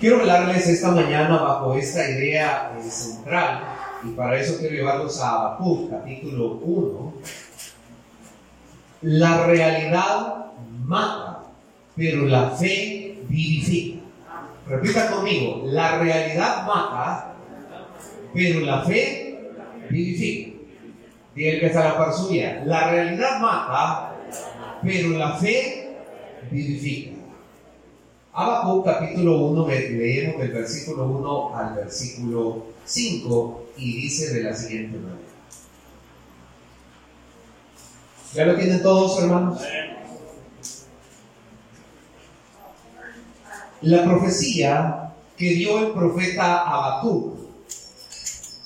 Quiero 0.00 0.20
hablarles 0.20 0.68
esta 0.68 0.92
mañana 0.92 1.42
bajo 1.42 1.74
esta 1.74 2.08
idea 2.08 2.72
eh, 2.78 2.88
central 2.88 3.64
y 4.04 4.10
para 4.10 4.38
eso 4.38 4.56
quiero 4.60 4.76
llevarlos 4.76 5.20
a 5.20 5.30
Habacuc, 5.30 5.90
capítulo 5.90 6.52
1. 6.62 7.14
La 9.02 9.44
realidad 9.44 10.52
mata, 10.84 11.42
pero 11.96 12.26
la 12.26 12.50
fe 12.50 13.18
vivifica. 13.28 14.04
Repita 14.68 15.10
conmigo, 15.10 15.64
la 15.66 15.98
realidad 15.98 16.64
mata, 16.64 17.34
pero 18.32 18.60
la 18.60 18.82
fe 18.82 19.50
vivifica. 19.90 20.58
Tiene 21.34 21.58
que 21.58 21.66
estar 21.66 21.84
la 21.84 21.98
par 21.98 22.14
suya. 22.14 22.62
La 22.64 22.88
realidad 22.88 23.40
mata, 23.40 24.14
pero 24.80 25.08
la 25.18 25.32
fe 25.32 25.96
vivifica. 26.52 27.17
Habacuc 28.32 28.84
capítulo 28.84 29.46
1, 29.46 29.68
leemos 29.68 30.40
del 30.40 30.52
versículo 30.52 31.06
1 31.06 31.56
al 31.56 31.74
versículo 31.74 32.66
5 32.84 33.66
y 33.78 34.02
dice 34.02 34.34
de 34.34 34.42
la 34.42 34.54
siguiente 34.54 34.98
manera. 34.98 35.18
¿Ya 38.34 38.44
lo 38.44 38.56
tienen 38.56 38.82
todos, 38.82 39.22
hermanos? 39.22 39.60
La 43.80 44.04
profecía 44.04 45.14
que 45.36 45.50
dio 45.50 45.78
el 45.78 45.92
profeta 45.92 46.62
Habacuc. 46.62 47.38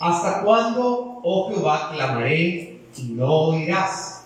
¿Hasta 0.01 0.42
cuándo, 0.42 1.20
oh 1.23 1.51
Jehová, 1.51 1.91
clamaré 1.92 2.81
y 2.97 3.03
no 3.12 3.51
oirás? 3.51 4.25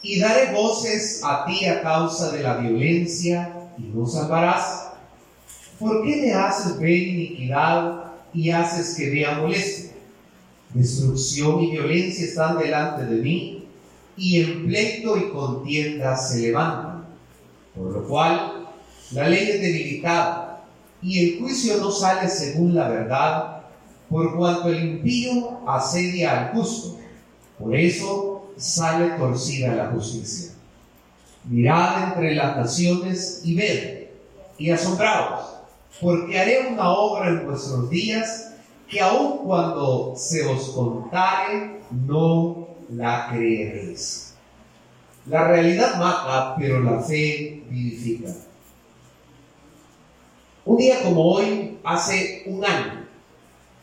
Y 0.00 0.20
daré 0.20 0.52
voces 0.52 1.22
a 1.24 1.44
ti 1.44 1.64
a 1.66 1.82
causa 1.82 2.30
de 2.30 2.42
la 2.42 2.56
violencia 2.56 3.61
y 3.78 3.82
no 3.82 4.06
salvarás? 4.06 4.92
¿Por 5.78 6.04
qué 6.04 6.16
me 6.16 6.32
haces 6.32 6.78
ver 6.78 6.90
iniquidad 6.90 8.12
y 8.32 8.50
haces 8.50 8.94
que 8.96 9.10
vea 9.10 9.38
molesto? 9.38 9.94
Destrucción 10.74 11.60
y 11.60 11.72
violencia 11.72 12.24
están 12.24 12.58
delante 12.58 13.04
de 13.04 13.20
mí, 13.20 13.68
y 14.16 14.40
en 14.40 14.66
pleito 14.66 15.16
y 15.16 15.30
contienda 15.30 16.16
se 16.16 16.40
levantan. 16.40 17.04
Por 17.74 17.92
lo 17.92 18.06
cual, 18.06 18.68
la 19.12 19.28
ley 19.28 19.50
es 19.50 19.60
debilitada, 19.60 20.64
y 21.02 21.18
el 21.18 21.40
juicio 21.40 21.78
no 21.78 21.90
sale 21.90 22.28
según 22.28 22.74
la 22.74 22.88
verdad, 22.88 23.62
por 24.08 24.36
cuanto 24.36 24.68
el 24.68 24.84
impío 24.84 25.68
asedia 25.68 26.48
al 26.48 26.52
justo. 26.54 26.98
Por 27.58 27.74
eso 27.74 28.52
sale 28.56 29.10
torcida 29.18 29.74
la 29.74 29.90
justicia. 29.90 30.51
Mirad 31.44 32.08
entre 32.08 32.34
las 32.34 32.56
naciones 32.56 33.40
y 33.44 33.54
ved, 33.54 34.06
y 34.58 34.70
asombraos, 34.70 35.56
porque 36.00 36.38
haré 36.38 36.68
una 36.68 36.90
obra 36.90 37.30
en 37.30 37.46
vuestros 37.46 37.90
días 37.90 38.54
que 38.88 39.00
aun 39.00 39.38
cuando 39.38 40.14
se 40.16 40.44
os 40.44 40.68
contare, 40.70 41.80
no 41.90 42.68
la 42.90 43.28
creeréis. 43.30 44.34
La 45.26 45.48
realidad 45.48 45.98
mata, 45.98 46.54
pero 46.58 46.80
la 46.80 47.00
fe 47.00 47.62
vivifica. 47.68 48.32
Un 50.64 50.76
día 50.76 51.02
como 51.02 51.22
hoy, 51.22 51.78
hace 51.82 52.44
un 52.46 52.64
año, 52.64 53.06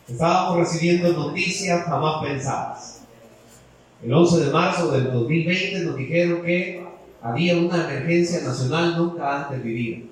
estábamos 0.08 0.60
recibiendo 0.60 1.12
noticias 1.12 1.84
jamás 1.86 2.24
pensadas. 2.24 3.02
El 4.04 4.14
11 4.14 4.46
de 4.46 4.52
marzo 4.52 4.92
del 4.92 5.12
2020 5.12 5.80
nos 5.80 5.98
dijeron 5.98 6.42
que 6.44 6.89
había 7.22 7.58
una 7.58 7.84
emergencia 7.86 8.42
nacional 8.42 8.98
nunca 8.98 9.44
antes 9.44 9.64
vivida. 9.64 10.06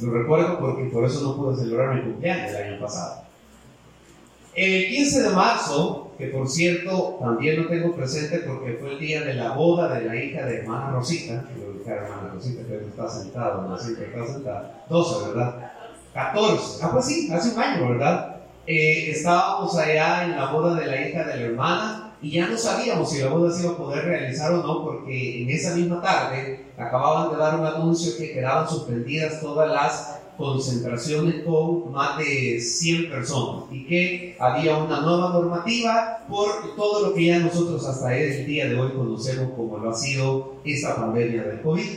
Lo 0.00 0.12
recuerdo 0.12 0.58
porque 0.58 0.84
por 0.84 1.04
eso 1.04 1.22
no 1.22 1.36
pude 1.36 1.56
celebrar 1.56 1.94
mi 1.94 2.02
cumpleaños 2.02 2.50
el 2.50 2.72
año 2.72 2.80
pasado. 2.80 3.22
El 4.54 4.88
15 4.88 5.22
de 5.22 5.30
marzo, 5.30 6.12
que 6.16 6.26
por 6.28 6.48
cierto 6.48 7.18
también 7.20 7.62
lo 7.62 7.68
tengo 7.68 7.94
presente 7.94 8.38
porque 8.38 8.74
fue 8.74 8.92
el 8.92 8.98
día 8.98 9.22
de 9.22 9.34
la 9.34 9.52
boda 9.52 9.98
de 9.98 10.04
la 10.04 10.16
hija 10.16 10.46
de 10.46 10.58
hermana 10.58 10.90
Rosita, 10.90 11.44
que 11.84 11.90
hermana 11.90 12.30
Rosita 12.32 12.62
que 12.66 12.76
está 12.76 13.08
sentada, 13.08 13.66
no 13.66 13.76
siempre 13.76 14.06
está 14.06 14.26
sentada, 14.26 14.84
12, 14.88 15.28
¿verdad? 15.28 15.72
14, 16.12 16.84
ah 16.84 16.90
pues 16.92 17.04
sí, 17.04 17.28
hace 17.32 17.54
un 17.54 17.60
año, 17.60 17.88
¿verdad? 17.88 18.36
Eh, 18.66 19.10
estábamos 19.10 19.76
allá 19.76 20.24
en 20.24 20.36
la 20.36 20.52
boda 20.52 20.74
de 20.74 20.86
la 20.86 21.08
hija 21.08 21.24
de 21.24 21.36
la 21.36 21.42
hermana 21.42 22.03
y 22.22 22.30
ya 22.30 22.48
no 22.48 22.56
sabíamos 22.56 23.10
si 23.10 23.20
la 23.20 23.28
boda 23.28 23.52
se 23.52 23.64
iba 23.64 23.72
a 23.72 23.76
poder 23.76 24.04
realizar 24.04 24.52
o 24.52 24.62
no, 24.62 24.82
porque 24.82 25.42
en 25.42 25.50
esa 25.50 25.74
misma 25.74 26.00
tarde 26.00 26.66
acababan 26.76 27.32
de 27.32 27.36
dar 27.36 27.60
un 27.60 27.66
anuncio 27.66 28.16
que 28.16 28.32
quedaban 28.32 28.68
suspendidas 28.68 29.40
todas 29.40 29.70
las 29.70 30.20
concentraciones 30.36 31.44
con 31.44 31.92
más 31.92 32.18
de 32.18 32.60
100 32.60 33.10
personas 33.10 33.64
y 33.70 33.86
que 33.86 34.36
había 34.40 34.76
una 34.76 35.00
nueva 35.00 35.30
normativa 35.32 36.24
por 36.28 36.74
todo 36.74 37.08
lo 37.08 37.14
que 37.14 37.26
ya 37.26 37.38
nosotros 37.38 37.86
hasta 37.86 38.16
el 38.16 38.46
día 38.46 38.68
de 38.68 38.78
hoy 38.78 38.92
conocemos 38.92 39.50
como 39.56 39.78
lo 39.78 39.90
ha 39.90 39.94
sido 39.94 40.54
esta 40.64 40.96
pandemia 40.96 41.44
del 41.44 41.62
COVID. 41.62 41.88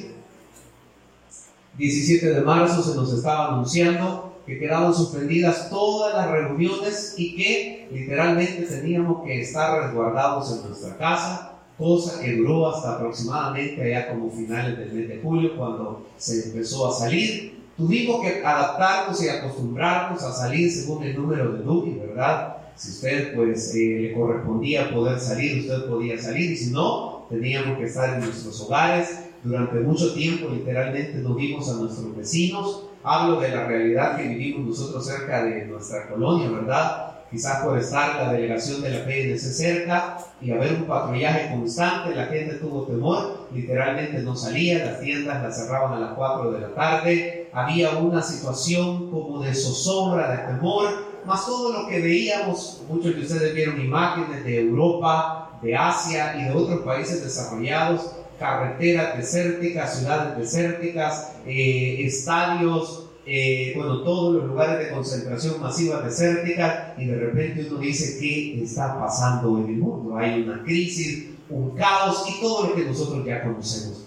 17 1.78 2.34
de 2.34 2.42
marzo 2.42 2.82
se 2.82 2.96
nos 2.96 3.14
estaba 3.14 3.50
anunciando 3.50 4.27
que 4.48 4.58
quedaban 4.58 4.94
suspendidas 4.94 5.70
todas 5.70 6.16
las 6.16 6.32
reuniones 6.32 7.16
y 7.18 7.36
que 7.36 7.90
literalmente 7.92 8.64
teníamos 8.64 9.26
que 9.26 9.42
estar 9.42 9.84
resguardados 9.84 10.54
en 10.54 10.70
nuestra 10.70 10.98
casa, 10.98 11.60
cosa 11.78 12.22
que 12.22 12.38
duró 12.38 12.74
hasta 12.74 12.94
aproximadamente 12.94 13.84
allá 13.84 14.10
como 14.10 14.32
finales 14.32 14.78
del 14.78 14.94
mes 14.94 15.10
de 15.10 15.20
julio 15.22 15.58
cuando 15.58 16.08
se 16.18 16.48
empezó 16.48 16.88
a 16.88 16.98
salir. 16.98 17.58
Tuvimos 17.76 18.22
que 18.22 18.42
adaptarnos 18.44 19.22
y 19.22 19.28
acostumbrarnos 19.28 20.24
a 20.24 20.32
salir 20.32 20.72
según 20.72 21.04
el 21.04 21.16
número 21.16 21.52
de 21.52 21.64
Duki, 21.64 21.92
¿verdad? 22.00 22.56
Si 22.78 22.92
usted 22.92 23.36
pues 23.36 23.76
eh, 23.76 24.00
le 24.02 24.14
correspondía 24.14 24.94
poder 24.94 25.20
salir, 25.20 25.60
usted 25.60 25.90
podía 25.90 26.18
salir 26.18 26.52
y 26.52 26.56
si 26.56 26.72
no, 26.72 27.28
teníamos 27.30 27.78
que 27.78 27.86
estar 27.86 28.14
en 28.14 28.22
nuestros 28.22 28.62
hogares. 28.62 29.26
Durante 29.44 29.82
mucho 29.82 30.14
tiempo 30.14 30.50
literalmente 30.50 31.16
no 31.18 31.36
vimos 31.36 31.70
a 31.70 31.74
nuestros 31.74 32.16
vecinos 32.16 32.88
hablo 33.04 33.40
de 33.40 33.50
la 33.50 33.66
realidad 33.66 34.18
que 34.18 34.24
vivimos 34.24 34.68
nosotros 34.68 35.06
cerca 35.06 35.44
de 35.44 35.66
nuestra 35.66 36.08
colonia, 36.08 36.50
¿verdad? 36.50 37.14
Quizás 37.30 37.64
por 37.64 37.78
estar 37.78 38.16
la 38.16 38.32
delegación 38.32 38.82
de 38.82 38.90
la 38.90 39.06
PNC 39.06 39.38
cerca 39.38 40.18
y 40.42 40.52
haber 40.52 40.74
un 40.74 40.84
patrullaje 40.84 41.50
constante, 41.50 42.16
la 42.16 42.26
gente 42.28 42.56
tuvo 42.56 42.84
temor, 42.84 43.48
literalmente 43.54 44.20
no 44.20 44.36
salía, 44.36 44.86
las 44.86 45.02
tiendas 45.02 45.44
las 45.44 45.58
cerraban 45.58 45.94
a 45.94 46.00
las 46.00 46.14
4 46.14 46.52
de 46.52 46.62
la 46.62 46.74
tarde, 46.74 47.50
había 47.52 47.92
una 47.98 48.22
situación 48.22 49.12
como 49.12 49.42
de 49.44 49.54
zozobra, 49.54 50.32
de 50.32 50.54
temor, 50.54 51.08
más 51.26 51.46
todo 51.46 51.74
lo 51.74 51.88
que 51.90 52.00
veíamos, 52.00 52.84
muchos 52.88 53.14
de 53.14 53.22
ustedes 53.22 53.54
vieron 53.54 53.82
imágenes 53.82 54.46
de 54.46 54.62
Europa, 54.62 55.50
de 55.62 55.76
Asia 55.76 56.38
y 56.38 56.46
de 56.46 56.52
otros 56.52 56.80
países 56.82 57.24
desarrollados, 57.24 58.12
carreteras 58.40 59.18
desérticas, 59.18 60.00
ciudades 60.00 60.38
desérticas, 60.38 61.34
eh, 61.46 62.06
estadios, 62.06 63.08
eh, 63.26 63.74
bueno, 63.76 64.04
todos 64.04 64.36
los 64.36 64.46
lugares 64.46 64.80
de 64.80 64.94
concentración 64.94 65.60
masiva 65.62 66.02
desértica 66.02 66.96
y 66.98 67.06
de 67.06 67.16
repente 67.16 67.68
uno 67.70 67.80
dice, 67.80 68.18
¿qué 68.20 68.64
está 68.64 68.98
pasando 68.98 69.58
en 69.58 69.66
el 69.66 69.78
mundo? 69.78 70.16
Hay 70.16 70.44
una 70.44 70.64
crisis, 70.64 71.32
un 71.50 71.72
caos 71.72 72.26
y 72.30 72.40
todo 72.40 72.68
lo 72.68 72.76
que 72.76 72.86
nosotros 72.86 73.26
ya 73.26 73.44
conocemos. 73.44 74.06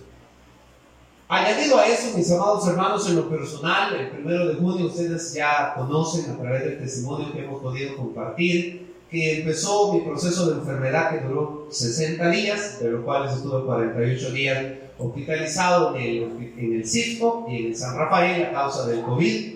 Añadido 1.28 1.78
a 1.78 1.86
eso, 1.86 2.16
mis 2.16 2.30
amados 2.32 2.66
hermanos, 2.66 3.08
en 3.08 3.16
lo 3.16 3.28
personal, 3.28 3.94
el 3.94 4.10
primero 4.10 4.48
de 4.48 4.54
junio 4.54 4.86
ustedes 4.86 5.32
ya 5.34 5.74
conocen 5.74 6.30
a 6.30 6.38
través 6.38 6.64
del 6.64 6.78
testimonio 6.78 7.32
que 7.32 7.44
hemos 7.44 7.62
podido 7.62 7.96
compartir, 7.96 8.89
que 9.10 9.40
empezó 9.40 9.92
mi 9.92 10.00
proceso 10.00 10.50
de 10.50 10.60
enfermedad 10.60 11.10
que 11.10 11.26
duró 11.26 11.66
60 11.70 12.30
días, 12.30 12.80
de 12.80 12.90
los 12.90 13.04
cuales 13.04 13.32
estuve 13.32 13.64
48 13.64 14.30
días 14.30 14.66
hospitalizado 14.98 15.96
en 15.96 16.02
el, 16.02 16.54
en 16.56 16.72
el 16.74 16.86
Cisco 16.86 17.46
y 17.48 17.56
en 17.56 17.66
el 17.66 17.76
San 17.76 17.96
Rafael 17.96 18.44
a 18.44 18.52
causa 18.52 18.86
del 18.86 19.02
COVID. 19.02 19.54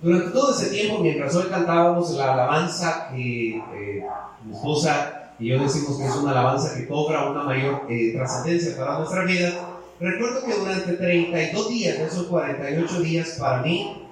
Durante 0.00 0.30
todo 0.30 0.50
ese 0.52 0.70
tiempo, 0.70 1.02
mientras 1.02 1.34
hoy 1.34 1.48
cantábamos 1.50 2.10
la 2.12 2.32
alabanza 2.32 3.08
que 3.12 3.56
eh, 3.56 4.06
mi 4.44 4.54
esposa 4.54 5.20
y 5.38 5.48
yo 5.48 5.58
decimos 5.58 5.96
que 5.96 6.04
es 6.04 6.16
una 6.16 6.32
alabanza 6.32 6.76
que 6.76 6.86
cobra 6.86 7.30
una 7.30 7.44
mayor 7.44 7.86
eh, 7.88 8.12
trascendencia 8.14 8.76
para 8.76 8.98
nuestra 8.98 9.24
vida, 9.24 9.52
recuerdo 9.98 10.44
que 10.44 10.54
durante 10.54 10.92
32 10.92 11.68
días 11.68 11.98
esos 11.98 12.26
48 12.26 13.00
días, 13.00 13.36
para 13.38 13.62
mí, 13.62 14.06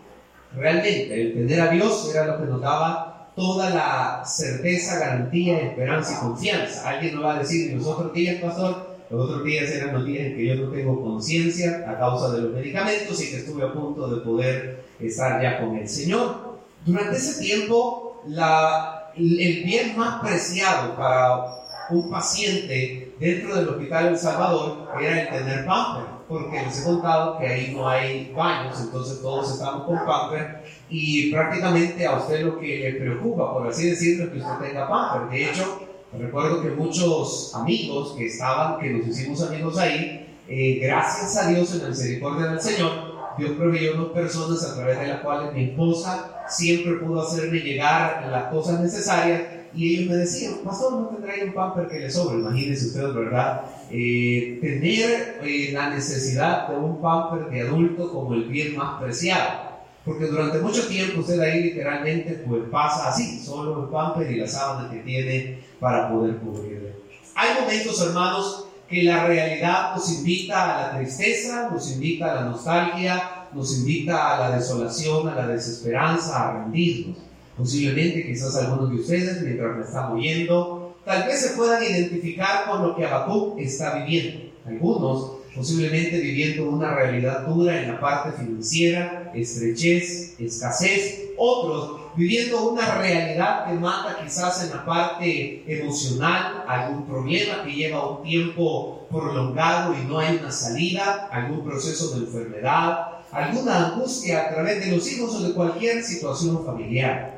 realmente 0.57 1.23
el 1.23 1.35
tener 1.35 1.61
a 1.61 1.71
Dios 1.71 2.11
era 2.11 2.27
lo 2.27 2.39
que 2.39 2.45
nos 2.45 2.61
daba 2.63 3.18
toda 3.39 3.71
la 3.71 4.25
certeza, 4.27 4.99
garantía, 4.99 5.61
esperanza 5.61 6.15
y 6.15 6.27
confianza. 6.27 6.91
Alguien 6.91 7.15
nos 7.15 7.25
va 7.25 7.37
a 7.37 7.39
decir, 7.39 7.73
los 7.73 7.87
otros 7.87 8.13
días, 8.13 8.43
pastor, 8.43 8.99
los 9.09 9.25
otros 9.25 9.45
días 9.45 9.71
eran 9.71 9.95
los 9.95 10.05
días 10.05 10.27
en 10.27 10.37
que 10.37 10.47
yo 10.47 10.55
no 10.57 10.73
tengo 10.73 11.01
conciencia 11.01 11.85
a 11.89 11.97
causa 11.97 12.33
de 12.33 12.43
los 12.43 12.53
medicamentos 12.53 13.23
y 13.23 13.31
que 13.31 13.37
estuve 13.37 13.65
a 13.65 13.73
punto 13.73 14.09
de 14.09 14.21
poder 14.23 14.83
estar 14.99 15.41
ya 15.41 15.61
con 15.61 15.77
el 15.77 15.89
Señor. 15.89 16.59
Durante 16.85 17.17
ese 17.17 17.41
tiempo, 17.41 18.23
la, 18.27 19.13
el 19.17 19.63
bien 19.65 19.97
más 19.97 20.21
preciado 20.21 20.97
para 20.97 21.68
un 21.91 22.11
paciente 22.11 23.15
dentro 23.19 23.57
del 23.57 23.69
hospital 23.69 24.09
El 24.09 24.19
Salvador 24.19 24.89
era 25.01 25.23
el 25.23 25.29
tener 25.29 25.65
pamper, 25.65 26.05
porque 26.29 26.63
les 26.63 26.81
he 26.81 26.85
contado 26.85 27.39
que 27.39 27.47
ahí 27.47 27.75
no 27.75 27.89
hay 27.89 28.33
baños, 28.37 28.81
entonces 28.81 29.21
todos 29.21 29.53
estamos 29.55 29.85
con 29.85 29.99
pamper 30.05 30.63
y 30.89 31.33
prácticamente 31.33 32.07
a 32.07 32.19
usted 32.19 32.45
lo 32.45 32.59
que 32.59 32.79
le 32.79 32.93
preocupa, 32.95 33.53
por 33.53 33.67
así 33.67 33.91
decirlo, 33.91 34.25
es 34.25 34.31
que 34.31 34.39
usted 34.39 34.69
tenga 34.69 34.89
pamper. 34.89 35.31
De 35.31 35.51
hecho, 35.51 35.81
recuerdo 36.13 36.63
que 36.63 36.71
muchos 36.71 37.55
amigos 37.55 38.15
que 38.17 38.27
estaban, 38.27 38.79
que 38.81 38.91
nos 38.91 39.07
hicimos 39.07 39.43
amigos 39.43 39.79
ahí, 39.79 40.37
eh, 40.49 40.81
gracias 40.83 41.37
a 41.37 41.49
Dios 41.49 41.75
en 41.75 41.83
la 41.83 41.89
misericordia 41.89 42.47
del 42.47 42.61
Señor, 42.61 43.19
Dios 43.39 43.53
proveyó 43.57 43.95
dos 43.95 44.13
personas 44.13 44.65
a 44.65 44.75
través 44.75 44.99
de 44.99 45.07
las 45.07 45.21
cuales 45.21 45.53
mi 45.55 45.65
esposa 45.65 46.45
siempre 46.49 46.95
pudo 46.95 47.23
hacerme 47.23 47.59
llegar 47.61 48.27
las 48.31 48.45
cosas 48.51 48.81
necesarias 48.81 49.43
y 49.75 49.95
ellos 49.95 50.11
me 50.11 50.17
decían, 50.17 50.55
pastor, 50.65 50.93
no 50.93 51.09
tendrá 51.09 51.35
un 51.45 51.53
pamper 51.53 51.89
que 51.89 52.01
le 52.01 52.11
sobre. 52.11 52.39
Imagínense 52.39 52.87
ustedes, 52.87 53.15
¿verdad? 53.15 53.63
Eh, 53.91 54.59
tener 54.61 55.41
eh, 55.43 55.71
la 55.73 55.91
necesidad 55.91 56.69
de 56.69 56.77
un 56.77 57.01
pamper 57.01 57.51
de 57.51 57.63
adulto 57.63 58.13
como 58.13 58.35
el 58.35 58.45
bien 58.45 58.77
más 58.77 59.01
preciado. 59.01 59.69
Porque 60.05 60.27
durante 60.27 60.59
mucho 60.61 60.87
tiempo 60.89 61.21
usted 61.21 61.39
ahí 61.41 61.65
literalmente 61.65 62.43
pues 62.47 62.63
pasa 62.71 63.11
así, 63.11 63.39
solo 63.39 63.85
el 63.85 63.91
pamper 63.91 64.31
y 64.31 64.37
la 64.37 64.47
sábana 64.47 64.91
que 64.91 65.01
tiene 65.01 65.59
para 65.79 66.11
poder 66.11 66.37
cubrirle. 66.37 66.95
Hay 67.35 67.61
momentos, 67.61 68.01
hermanos, 68.01 68.69
que 68.89 69.03
la 69.03 69.27
realidad 69.27 69.95
nos 69.95 70.11
invita 70.11 70.65
a 70.65 70.83
la 70.83 70.99
tristeza, 70.99 71.69
nos 71.71 71.93
invita 71.93 72.33
a 72.33 72.35
la 72.37 72.45
nostalgia, 72.47 73.47
nos 73.53 73.79
invita 73.79 74.35
a 74.35 74.41
la 74.41 74.57
desolación, 74.57 75.29
a 75.29 75.35
la 75.35 75.47
desesperanza, 75.47 76.49
a 76.49 76.53
rendirnos. 76.63 77.19
Posiblemente 77.59 78.25
quizás 78.25 78.55
algunos 78.57 78.91
de 78.91 79.01
ustedes, 79.01 79.43
mientras 79.43 79.77
me 79.77 79.83
están 79.83 80.13
oyendo, 80.13 80.95
tal 81.05 81.27
vez 81.27 81.41
se 81.41 81.57
puedan 81.57 81.83
identificar 81.83 82.71
con 82.71 82.83
lo 82.83 82.95
que 82.95 83.05
Habacuc 83.05 83.59
está 83.59 83.97
viviendo. 83.97 84.53
Algunos 84.65 85.33
posiblemente 85.57 86.21
viviendo 86.21 86.71
una 86.71 86.95
realidad 86.95 87.45
dura 87.45 87.83
en 87.83 87.89
la 87.89 88.01
parte 88.01 88.31
financiera, 88.39 89.33
estrechez, 89.35 90.39
escasez, 90.39 91.31
otros 91.37 91.99
viviendo 92.15 92.71
una 92.71 92.95
realidad 92.95 93.67
que 93.67 93.75
mata 93.75 94.19
quizás 94.23 94.65
en 94.65 94.71
la 94.71 94.85
parte 94.85 95.63
emocional, 95.67 96.65
algún 96.67 97.07
problema 97.07 97.65
que 97.65 97.73
lleva 97.73 98.11
un 98.11 98.23
tiempo 98.25 99.07
prolongado 99.11 99.95
y 99.95 100.05
no 100.05 100.19
hay 100.19 100.37
una 100.37 100.51
salida, 100.51 101.29
algún 101.31 101.65
proceso 101.65 102.15
de 102.15 102.27
enfermedad, 102.27 103.19
alguna 103.31 103.89
angustia 103.89 104.47
a 104.47 104.49
través 104.51 104.81
de 104.81 104.97
los 104.97 105.11
hijos 105.11 105.35
o 105.35 105.43
de 105.43 105.55
cualquier 105.55 106.03
situación 106.03 106.65
familiar. 106.65 107.38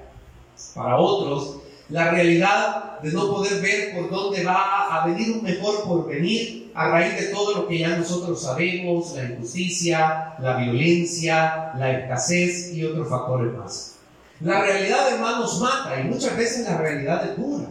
Para 0.75 0.97
otros, 0.97 1.57
la 1.91 2.11
realidad 2.11 3.01
de 3.01 3.11
no 3.11 3.29
poder 3.31 3.61
ver 3.61 3.95
por 3.95 4.11
dónde 4.11 4.45
va 4.45 5.03
a 5.03 5.07
venir 5.07 5.37
un 5.37 5.43
mejor 5.43 5.85
porvenir 5.85 6.71
a 6.75 6.89
raíz 6.91 7.19
de 7.21 7.27
todo 7.29 7.55
lo 7.55 7.69
que 7.69 7.79
ya 7.79 7.97
nosotros 7.97 8.43
sabemos, 8.43 9.15
la 9.17 9.25
injusticia, 9.25 10.35
la 10.39 10.57
violencia, 10.57 11.73
la 11.77 11.99
escasez 11.99 12.73
y 12.75 12.85
otros 12.85 13.09
factores 13.09 13.53
más. 13.55 13.97
La 14.41 14.63
realidad, 14.63 15.13
hermanos, 15.13 15.61
mata 15.61 16.01
y 16.01 16.05
muchas 16.05 16.37
veces 16.37 16.67
la 16.67 16.79
realidad 16.79 17.29
es 17.31 17.37
dura. 17.37 17.67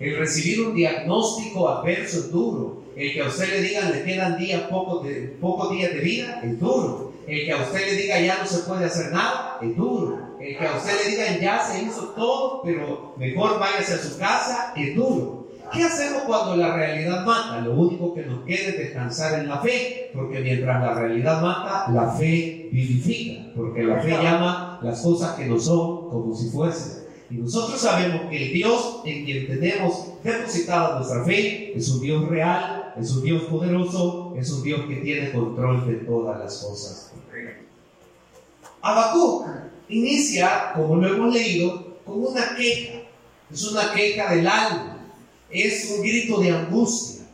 El 0.00 0.16
recibir 0.16 0.66
un 0.66 0.74
diagnóstico 0.74 1.68
adverso 1.68 2.18
es 2.18 2.32
duro. 2.32 2.84
El 2.96 3.12
que 3.12 3.22
a 3.22 3.28
usted 3.28 3.48
le 3.48 3.60
digan 3.60 3.92
le 3.92 4.02
quedan 4.02 4.38
días, 4.38 4.62
pocos, 4.62 5.04
de, 5.04 5.36
pocos 5.40 5.70
días 5.70 5.92
de 5.92 6.00
vida 6.00 6.40
es 6.42 6.58
duro. 6.58 7.12
El 7.26 7.44
que 7.44 7.52
a 7.52 7.62
usted 7.62 7.86
le 7.86 8.02
diga 8.02 8.20
ya 8.20 8.38
no 8.38 8.46
se 8.46 8.58
puede 8.60 8.86
hacer 8.86 9.12
nada 9.12 9.58
es 9.60 9.76
duro 9.76 10.07
que 10.56 10.66
a 10.66 10.76
usted 10.76 10.92
le 11.04 11.10
digan 11.10 11.40
ya 11.40 11.60
se 11.60 11.82
hizo 11.82 12.08
todo, 12.10 12.62
pero 12.62 13.14
mejor 13.16 13.58
váyase 13.58 13.94
a 13.94 13.98
su 13.98 14.18
casa, 14.18 14.72
es 14.76 14.94
duro. 14.94 15.48
¿Qué 15.72 15.82
hacemos 15.82 16.22
cuando 16.22 16.56
la 16.56 16.74
realidad 16.74 17.26
mata? 17.26 17.60
Lo 17.60 17.74
único 17.74 18.14
que 18.14 18.24
nos 18.24 18.44
queda 18.44 18.68
es 18.70 18.78
descansar 18.78 19.40
en 19.40 19.48
la 19.48 19.58
fe, 19.58 20.10
porque 20.14 20.40
mientras 20.40 20.80
la 20.80 20.94
realidad 20.94 21.42
mata, 21.42 21.90
la 21.92 22.12
fe 22.12 22.68
vivifica, 22.72 23.50
porque 23.54 23.82
la 23.82 24.00
fe 24.00 24.10
llama 24.10 24.80
las 24.82 25.02
cosas 25.02 25.34
que 25.34 25.44
no 25.44 25.58
son 25.58 26.08
como 26.08 26.34
si 26.34 26.48
fuesen. 26.48 27.06
Y 27.30 27.34
nosotros 27.34 27.78
sabemos 27.78 28.30
que 28.30 28.46
el 28.46 28.52
Dios 28.54 29.02
en 29.04 29.24
quien 29.26 29.46
tenemos 29.46 30.22
depositada 30.24 30.96
nuestra 30.96 31.24
fe 31.24 31.76
es 31.76 31.88
un 31.90 32.00
Dios 32.00 32.26
real, 32.28 32.94
es 32.98 33.10
un 33.10 33.22
Dios 33.22 33.42
poderoso, 33.42 34.34
es 34.38 34.50
un 34.50 34.62
Dios 34.62 34.80
que 34.88 34.96
tiene 34.96 35.32
control 35.32 35.86
de 35.86 35.94
todas 35.96 36.38
las 36.38 36.62
cosas. 36.62 37.12
Habacuc 38.80 39.46
inicia, 39.88 40.72
como 40.74 40.96
lo 40.96 41.14
hemos 41.14 41.34
leído, 41.34 41.98
con 42.04 42.26
una 42.26 42.56
queja. 42.56 43.00
Es 43.52 43.64
una 43.64 43.92
queja 43.92 44.34
del 44.34 44.46
alma. 44.46 44.98
Es 45.50 45.90
un 45.90 46.02
grito 46.02 46.40
de 46.40 46.50
angustia. 46.50 47.26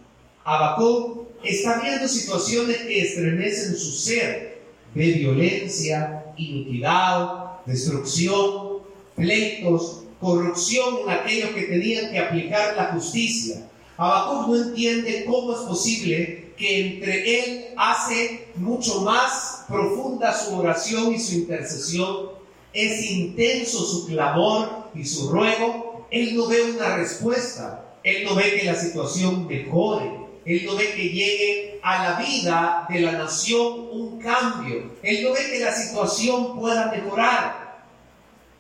Habacuc 0.45 1.29
está 1.43 1.81
viendo 1.81 2.07
situaciones 2.07 2.79
que 2.79 3.01
estremecen 3.01 3.77
su 3.77 3.93
ser. 3.93 4.63
Ve 4.95 5.13
violencia, 5.13 6.25
iniquidad, 6.37 7.65
destrucción, 7.67 8.79
pleitos, 9.17 10.05
corrupción 10.21 10.99
en 11.05 11.11
aquellos 11.11 11.51
que 11.51 11.63
tenían 11.63 12.13
que 12.13 12.19
aplicar 12.19 12.77
la 12.77 12.93
justicia. 12.93 13.69
Habacuc 13.97 14.49
no 14.49 14.57
entiende 14.57 15.25
cómo 15.27 15.53
es 15.53 15.61
posible 15.61 16.53
que 16.57 16.87
entre 16.87 17.41
él 17.41 17.65
hace 17.77 18.49
mucho 18.55 19.01
más 19.01 19.65
profunda 19.69 20.33
su 20.33 20.55
oración 20.55 21.15
y 21.15 21.19
su 21.19 21.35
intercesión 21.35 22.34
es 22.75 23.09
intenso 23.09 23.79
su 23.85 24.07
clamor 24.07 24.89
y 24.95 25.05
su 25.05 25.31
ruego, 25.31 26.07
él 26.11 26.37
no 26.37 26.49
ve 26.49 26.73
una 26.73 26.97
respuesta, 26.97 27.97
él 28.03 28.25
no 28.25 28.35
ve 28.35 28.57
que 28.59 28.65
la 28.65 28.75
situación 28.75 29.47
mejore, 29.47 30.11
él 30.45 30.67
no 30.67 30.75
ve 30.75 30.93
que 30.93 31.09
llegue 31.09 31.79
a 31.83 32.11
la 32.11 32.19
vida 32.19 32.87
de 32.91 33.01
la 33.01 33.13
nación 33.13 33.89
un 33.93 34.21
cambio, 34.21 34.91
él 35.03 35.23
no 35.23 35.33
ve 35.33 35.41
que 35.53 35.61
la 35.61 35.73
situación 35.73 36.59
pueda 36.59 36.91
mejorar. 36.91 37.85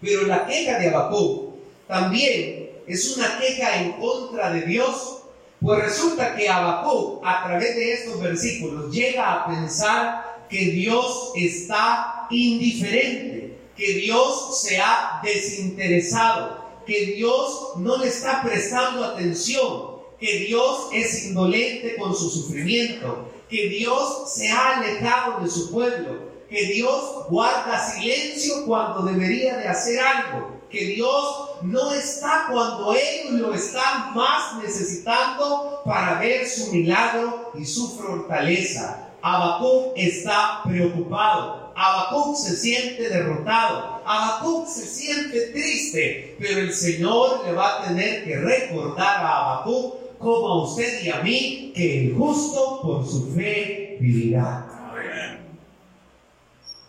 Pero 0.01 0.27
la 0.27 0.47
queja 0.47 0.79
de 0.79 0.89
Habacuc 0.89 1.55
también 1.89 2.71
es 2.87 3.17
una 3.17 3.39
queja 3.39 3.83
en 3.83 3.93
contra 3.93 4.51
de 4.53 4.63
Dios, 4.63 5.23
pues 5.61 5.83
resulta 5.83 6.37
que 6.37 6.49
Habacuc 6.49 7.21
a 7.25 7.45
través 7.45 7.75
de 7.75 7.93
estos 7.95 8.21
versículos 8.21 8.93
llega 8.93 9.33
a 9.33 9.47
pensar 9.47 10.47
que 10.49 10.67
Dios 10.67 11.33
está 11.35 12.27
indiferente 12.31 13.44
que 13.77 13.93
Dios 13.95 14.61
se 14.61 14.79
ha 14.79 15.21
desinteresado, 15.23 16.65
que 16.87 17.07
Dios 17.07 17.73
no 17.77 17.97
le 17.99 18.09
está 18.09 18.43
prestando 18.43 19.05
atención, 19.05 19.95
que 20.19 20.39
Dios 20.41 20.89
es 20.93 21.27
indolente 21.27 21.97
con 21.97 22.15
su 22.15 22.31
sufrimiento, 22.31 23.31
que 23.49 23.69
Dios 23.69 24.33
se 24.33 24.51
ha 24.51 24.79
alejado 24.79 25.43
de 25.43 25.51
su 25.51 25.71
pueblo, 25.71 26.35
que 26.49 26.67
Dios 26.67 27.27
guarda 27.29 27.91
silencio 27.91 28.65
cuando 28.67 29.03
debería 29.03 29.57
de 29.57 29.69
hacer 29.69 30.01
algo, 30.01 30.61
que 30.71 30.85
Dios 30.87 31.51
no 31.63 31.93
está 31.93 32.47
cuando 32.51 32.95
ellos 32.95 33.33
lo 33.33 33.55
están 33.55 34.15
más 34.15 34.63
necesitando 34.63 35.81
para 35.85 36.19
ver 36.19 36.49
su 36.49 36.73
milagro 36.73 37.51
y 37.59 37.65
su 37.65 37.97
fortaleza. 37.97 39.11
Habacuc 39.23 39.93
está 39.97 40.61
preocupado. 40.65 41.64
Habacuc 41.77 42.37
se 42.37 42.57
siente 42.57 43.09
derrotado, 43.09 44.01
Habacuc 44.05 44.69
se 44.69 44.87
siente 44.87 45.49
triste, 45.49 46.37
pero 46.39 46.61
el 46.61 46.73
Señor 46.73 47.45
le 47.45 47.53
va 47.53 47.83
a 47.83 47.87
tener 47.89 48.25
que 48.25 48.37
recordar 48.37 49.25
a 49.25 49.39
Habacuc, 49.39 50.19
como 50.19 50.49
a 50.49 50.65
usted 50.65 51.03
y 51.03 51.11
a 51.11 51.21
mí, 51.21 51.73
que 51.75 52.07
el 52.07 52.15
justo 52.15 52.81
por 52.83 53.07
su 53.07 53.33
fe 53.35 53.99
vivirá. 54.01 54.67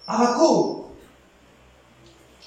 Habacuc 0.06 0.86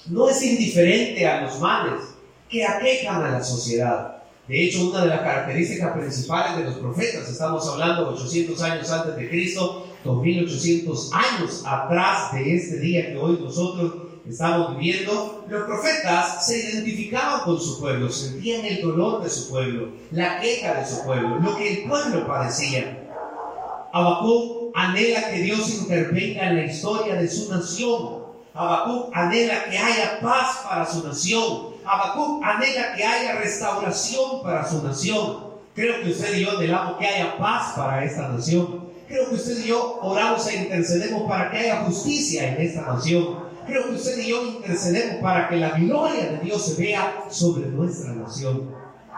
no 0.07 0.28
es 0.28 0.42
indiferente 0.42 1.26
a 1.26 1.42
los 1.42 1.61
males 1.61 2.00
que 2.49 2.64
aquejan 2.64 3.23
a 3.25 3.30
la 3.30 3.45
sociedad. 3.45 4.23
De 4.47 4.64
hecho, 4.64 4.88
una 4.88 5.02
de 5.02 5.09
las 5.09 5.21
características 5.21 5.95
principales 5.95 6.57
de 6.57 6.64
los 6.64 6.76
profetas, 6.76 7.28
estamos 7.28 7.68
hablando 7.68 8.09
800 8.11 8.62
años 8.62 8.90
antes 8.90 9.16
de 9.16 9.28
Cristo, 9.28 9.88
2800 10.05 11.11
años 11.12 11.62
atrás 11.67 12.33
de 12.33 12.57
este 12.57 12.78
día 12.78 13.07
que 13.09 13.17
hoy 13.17 13.38
nosotros 13.43 14.09
estamos 14.28 14.76
viviendo, 14.76 15.45
los 15.49 15.62
profetas 15.64 16.47
se 16.47 16.59
identificaban 16.59 17.40
con 17.40 17.59
su 17.61 17.81
pueblo, 17.81 18.11
sentían 18.11 18.64
el 18.64 18.83
dolor 18.83 19.23
de 19.23 19.31
su 19.31 19.49
pueblo, 19.49 19.88
la 20.11 20.40
queja 20.40 20.75
de 20.75 20.87
su 20.87 21.02
pueblo, 21.05 21.38
lo 21.40 21.57
que 21.57 21.83
el 21.83 21.88
pueblo 21.88 22.26
padecía. 22.26 23.05
Habacuc 23.93 24.73
anhela 24.75 25.31
que 25.31 25.40
Dios 25.40 25.71
intervenga 25.71 26.50
en 26.50 26.57
la 26.57 26.64
historia 26.64 27.14
de 27.14 27.28
su 27.28 27.50
nación. 27.50 28.19
Habacuc 28.55 29.11
anhela 29.17 29.64
que 29.64 29.78
haya 29.78 30.21
paz 30.21 30.59
para 30.69 30.87
su 30.87 31.07
nación. 31.07 31.69
Habacuc 31.85 32.45
anhela 32.45 32.95
que 32.95 33.05
haya 33.05 33.40
restauración 33.40 34.43
para 34.43 34.69
su 34.69 34.83
nación. 34.83 35.49
Creo 35.75 36.02
que 36.02 36.11
usted 36.11 36.37
y 36.37 36.40
yo 36.43 36.50
anhelamos 36.50 36.99
que 36.99 37.07
haya 37.07 37.38
paz 37.38 37.73
para 37.76 38.05
esta 38.05 38.28
nación. 38.28 38.88
Creo 39.09 39.31
que 39.31 39.37
usted 39.37 39.65
y 39.65 39.69
yo 39.69 39.99
oramos 40.03 40.47
e 40.49 40.57
intercedemos 40.65 41.27
para 41.27 41.50
que 41.50 41.57
haya 41.57 41.85
justicia 41.85 42.49
en 42.49 42.61
esta 42.61 42.83
nación. 42.83 43.38
Creo 43.67 43.85
que 43.85 43.95
usted 43.97 44.19
y 44.19 44.29
yo 44.29 44.45
intercedemos 44.45 45.23
para 45.23 45.49
que 45.49 45.57
la 45.57 45.79
gloria 45.79 46.33
de 46.33 46.38
Dios 46.41 46.67
se 46.67 46.83
vea 46.83 47.25
sobre 47.31 47.69
nuestra 47.69 48.12
nación. 48.12 48.71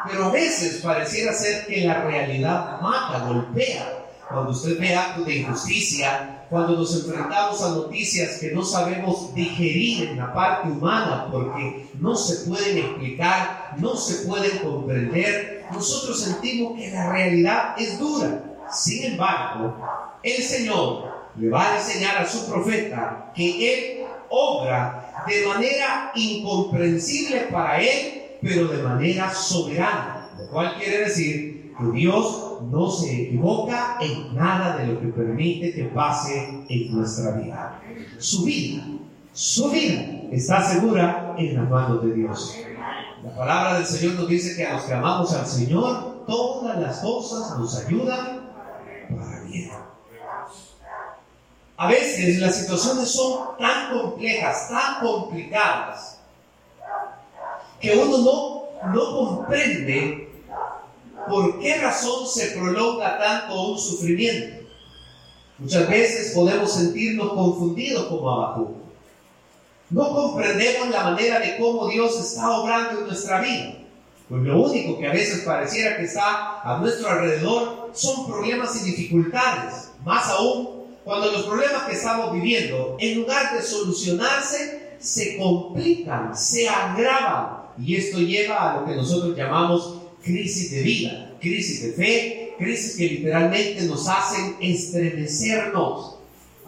Pero 0.09 0.26
a 0.26 0.30
veces 0.30 0.80
pareciera 0.80 1.32
ser 1.32 1.66
que 1.66 1.85
la 1.85 2.04
realidad 2.04 2.80
mata, 2.80 3.26
golpea. 3.26 4.06
Cuando 4.28 4.52
usted 4.52 4.78
ve 4.78 4.94
actos 4.94 5.26
de 5.26 5.38
injusticia, 5.38 6.47
cuando 6.49 6.76
nos 6.76 6.94
enfrentamos 6.94 7.61
a 7.61 7.70
noticias 7.70 8.38
que 8.38 8.52
no 8.52 8.64
sabemos 8.64 9.35
digerir 9.35 10.11
en 10.11 10.18
la 10.18 10.32
parte 10.32 10.68
humana 10.68 11.26
porque 11.32 11.88
no 11.99 12.14
se 12.14 12.49
pueden 12.49 12.78
explicar, 12.78 13.75
no 13.78 13.97
se 13.97 14.26
pueden 14.26 14.59
comprender, 14.59 15.66
nosotros 15.73 16.20
sentimos 16.20 16.78
que 16.78 16.90
la 16.90 17.11
realidad 17.11 17.75
es 17.76 17.99
dura. 17.99 18.50
Sin 18.72 19.12
embargo, 19.12 19.76
el 20.22 20.42
Señor 20.42 21.04
le 21.36 21.48
va 21.48 21.72
a 21.72 21.78
enseñar 21.78 22.18
a 22.18 22.28
su 22.28 22.50
profeta 22.50 23.32
que 23.34 23.72
Él 23.72 24.06
obra 24.28 25.24
de 25.26 25.46
manera 25.46 26.12
incomprensible 26.14 27.48
para 27.50 27.80
Él, 27.80 28.36
pero 28.42 28.68
de 28.68 28.82
manera 28.82 29.32
soberana. 29.32 30.30
Lo 30.38 30.48
cual 30.48 30.76
quiere 30.78 31.04
decir 31.04 31.74
que 31.78 31.98
Dios 31.98 32.58
no 32.70 32.90
se 32.90 33.22
equivoca 33.22 33.96
en 34.00 34.34
nada 34.34 34.76
de 34.76 34.86
lo 34.86 35.00
que 35.00 35.08
permite 35.08 35.72
que 35.72 35.84
pase 35.84 36.64
en 36.68 36.96
nuestra 36.96 37.32
vida. 37.32 37.80
Su 38.18 38.44
vida, 38.44 38.84
su 39.32 39.70
vida 39.70 40.02
está 40.30 40.62
segura 40.62 41.34
en 41.38 41.56
las 41.56 41.68
manos 41.68 42.04
de 42.04 42.14
Dios. 42.14 42.56
La 43.22 43.36
palabra 43.36 43.74
del 43.74 43.86
Señor 43.86 44.14
nos 44.14 44.28
dice 44.28 44.56
que 44.56 44.66
a 44.66 44.74
los 44.74 44.84
que 44.84 44.94
amamos 44.94 45.32
al 45.34 45.46
Señor, 45.46 46.24
todas 46.26 46.78
las 46.78 46.98
cosas 47.00 47.58
nos 47.58 47.84
ayudan 47.84 48.39
A 51.76 51.88
veces 51.88 52.38
las 52.38 52.57
situaciones 52.57 53.11
son 53.11 53.57
tan 53.59 53.90
complejas, 53.90 54.69
tan 54.69 55.00
complicadas, 55.00 56.19
que 57.80 57.97
uno 57.97 58.19
no, 58.19 58.92
no 58.92 59.16
comprende 59.16 60.28
por 61.26 61.59
qué 61.59 61.76
razón 61.76 62.26
se 62.26 62.49
prolonga 62.49 63.19
tanto 63.19 63.71
un 63.71 63.78
sufrimiento. 63.78 64.69
Muchas 65.59 65.88
veces 65.88 66.33
podemos 66.35 66.73
sentirnos 66.73 67.33
confundidos 67.33 68.07
como 68.07 68.30
Abacú. 68.30 68.76
No 69.90 70.14
comprendemos 70.14 70.88
la 70.90 71.04
manera 71.04 71.40
de 71.40 71.57
cómo 71.59 71.88
Dios 71.88 72.19
está 72.19 72.50
obrando 72.50 73.00
en 73.00 73.07
nuestra 73.07 73.40
vida. 73.40 73.79
Pues 74.30 74.42
lo 74.44 74.62
único 74.62 74.96
que 74.96 75.08
a 75.08 75.12
veces 75.12 75.40
pareciera 75.40 75.96
que 75.96 76.04
está 76.04 76.60
a 76.62 76.78
nuestro 76.78 77.10
alrededor 77.10 77.90
son 77.92 78.28
problemas 78.28 78.80
y 78.80 78.90
dificultades. 78.92 79.90
Más 80.04 80.28
aún 80.28 80.84
cuando 81.02 81.32
los 81.32 81.46
problemas 81.46 81.82
que 81.88 81.96
estamos 81.96 82.32
viviendo, 82.32 82.96
en 83.00 83.18
lugar 83.18 83.56
de 83.56 83.60
solucionarse, 83.60 84.90
se 85.00 85.37
complican, 85.37 86.37
se 86.37 86.68
agravan. 86.68 87.62
Y 87.84 87.96
esto 87.96 88.18
lleva 88.18 88.70
a 88.70 88.80
lo 88.80 88.87
que 88.87 88.94
nosotros 88.94 89.37
llamamos 89.37 89.99
crisis 90.22 90.70
de 90.70 90.82
vida, 90.82 91.32
crisis 91.40 91.82
de 91.82 91.92
fe, 91.94 92.54
crisis 92.56 92.96
que 92.96 93.08
literalmente 93.08 93.82
nos 93.82 94.06
hacen 94.06 94.54
estremecernos. 94.60 96.18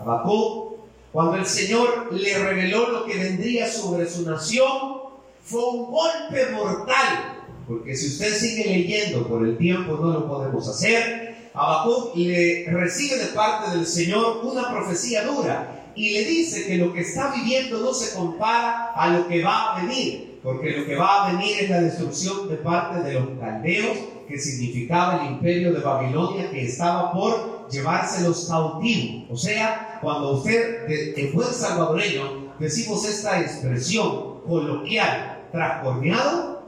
Abacú, 0.00 0.78
cuando 1.12 1.36
el 1.36 1.46
Señor 1.46 2.12
le 2.12 2.38
reveló 2.38 2.88
lo 2.88 3.04
que 3.04 3.18
vendría 3.18 3.70
sobre 3.70 4.10
su 4.10 4.28
nación, 4.28 5.02
fue 5.44 5.64
un 5.64 5.92
golpe 5.92 6.50
mortal. 6.52 7.31
Porque 7.72 7.96
si 7.96 8.08
usted 8.08 8.34
sigue 8.34 8.66
leyendo 8.66 9.26
por 9.26 9.46
el 9.46 9.56
tiempo, 9.56 9.96
no 9.96 10.12
lo 10.12 10.28
podemos 10.28 10.68
hacer. 10.68 11.48
Habacuc 11.54 12.14
le 12.16 12.66
recibe 12.70 13.16
de 13.16 13.26
parte 13.28 13.74
del 13.74 13.86
Señor 13.86 14.40
una 14.42 14.70
profecía 14.70 15.24
dura 15.24 15.90
y 15.94 16.10
le 16.10 16.24
dice 16.26 16.66
que 16.66 16.76
lo 16.76 16.92
que 16.92 17.00
está 17.00 17.32
viviendo 17.34 17.78
no 17.80 17.94
se 17.94 18.14
compara 18.14 18.92
a 18.94 19.08
lo 19.08 19.26
que 19.26 19.42
va 19.42 19.72
a 19.72 19.82
venir, 19.82 20.38
porque 20.42 20.76
lo 20.76 20.84
que 20.84 20.96
va 20.96 21.24
a 21.24 21.32
venir 21.32 21.60
es 21.62 21.70
la 21.70 21.80
destrucción 21.80 22.46
de 22.50 22.56
parte 22.56 23.08
de 23.08 23.14
los 23.14 23.38
caldeos, 23.40 23.96
que 24.28 24.38
significaba 24.38 25.22
el 25.22 25.32
imperio 25.32 25.72
de 25.72 25.80
Babilonia 25.80 26.50
que 26.50 26.66
estaba 26.66 27.10
por 27.10 27.68
llevárselos 27.70 28.48
cautivos. 28.48 29.24
O 29.30 29.36
sea, 29.36 29.98
cuando 30.02 30.32
usted, 30.32 30.90
en 31.16 31.32
buen 31.32 31.48
salvadoreño, 31.48 32.52
decimos 32.58 33.08
esta 33.08 33.40
expresión 33.40 34.40
coloquial, 34.46 35.48
trascorneado, 35.52 36.61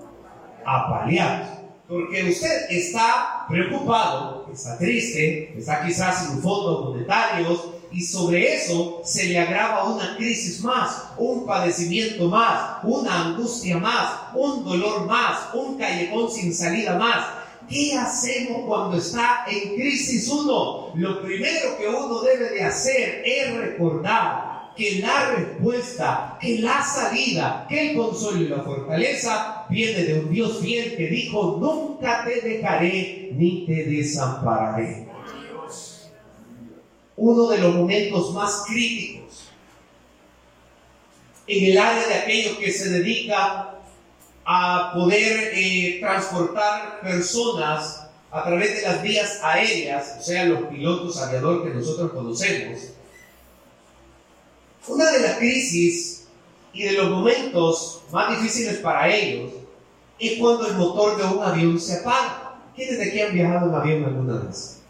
apaleado. 0.64 1.54
Porque 1.88 2.30
usted 2.30 2.70
está 2.70 3.44
preocupado, 3.48 4.48
está 4.52 4.78
triste, 4.78 5.54
está 5.56 5.84
quizás 5.84 6.26
sin 6.26 6.40
fondos 6.40 6.86
monetarios 6.86 7.68
y 7.92 8.02
sobre 8.02 8.54
eso 8.54 9.02
se 9.04 9.26
le 9.26 9.38
agrava 9.38 9.84
una 9.84 10.16
crisis 10.16 10.60
más, 10.62 11.10
un 11.16 11.46
padecimiento 11.46 12.28
más, 12.28 12.82
una 12.82 13.26
angustia 13.26 13.78
más, 13.78 14.14
un 14.34 14.64
dolor 14.64 15.06
más, 15.06 15.54
un 15.54 15.78
callejón 15.78 16.30
sin 16.30 16.52
salida 16.52 16.98
más. 16.98 17.26
¿Qué 17.68 17.96
hacemos 17.96 18.66
cuando 18.66 18.96
está 18.96 19.44
en 19.46 19.74
crisis 19.74 20.28
uno? 20.28 20.90
Lo 20.94 21.22
primero 21.22 21.78
que 21.78 21.86
uno 21.86 22.20
debe 22.22 22.50
de 22.50 22.64
hacer 22.64 23.22
es 23.24 23.54
recordar 23.56 24.72
que 24.76 24.98
la 25.00 25.30
respuesta, 25.30 26.38
que 26.40 26.58
la 26.58 26.82
salida, 26.82 27.66
que 27.68 27.90
el 27.90 27.96
consuelo 27.96 28.40
y 28.40 28.48
la 28.48 28.62
fortaleza 28.62 29.53
viene 29.68 30.04
de 30.04 30.20
un 30.20 30.32
Dios 30.32 30.60
fiel 30.60 30.96
que 30.96 31.08
dijo, 31.08 31.58
nunca 31.60 32.24
te 32.24 32.40
dejaré 32.40 33.30
ni 33.32 33.66
te 33.66 33.84
desampararé. 33.84 35.08
Uno 37.16 37.48
de 37.48 37.58
los 37.58 37.74
momentos 37.74 38.32
más 38.32 38.64
críticos 38.66 39.50
en 41.46 41.72
el 41.72 41.78
área 41.78 42.08
de 42.08 42.14
aquellos 42.14 42.56
que 42.56 42.72
se 42.72 42.88
dedica 42.88 43.74
a 44.44 44.90
poder 44.94 45.52
eh, 45.54 45.98
transportar 46.00 47.00
personas 47.00 48.06
a 48.30 48.42
través 48.42 48.76
de 48.76 48.82
las 48.82 49.02
vías 49.02 49.40
aéreas, 49.42 50.16
o 50.18 50.22
sea, 50.22 50.44
los 50.44 50.64
pilotos 50.64 51.20
aviador 51.22 51.64
que 51.64 51.74
nosotros 51.74 52.12
conocemos, 52.12 52.80
una 54.88 55.10
de 55.12 55.20
las 55.20 55.38
crisis 55.38 56.13
y 56.74 56.82
de 56.82 56.92
los 56.92 57.10
momentos 57.10 58.02
más 58.12 58.30
difíciles 58.30 58.78
para 58.78 59.08
ellos 59.08 59.52
es 60.18 60.38
cuando 60.38 60.66
el 60.66 60.76
motor 60.76 61.16
de 61.16 61.24
un 61.24 61.42
avión 61.42 61.78
se 61.78 62.00
apaga. 62.00 62.60
¿Quiénes 62.74 62.98
de 62.98 63.08
aquí 63.08 63.20
han 63.20 63.32
viajado 63.32 63.68
en 63.68 63.74
avión 63.74 64.04
alguna 64.04 64.38
vez? 64.40 64.82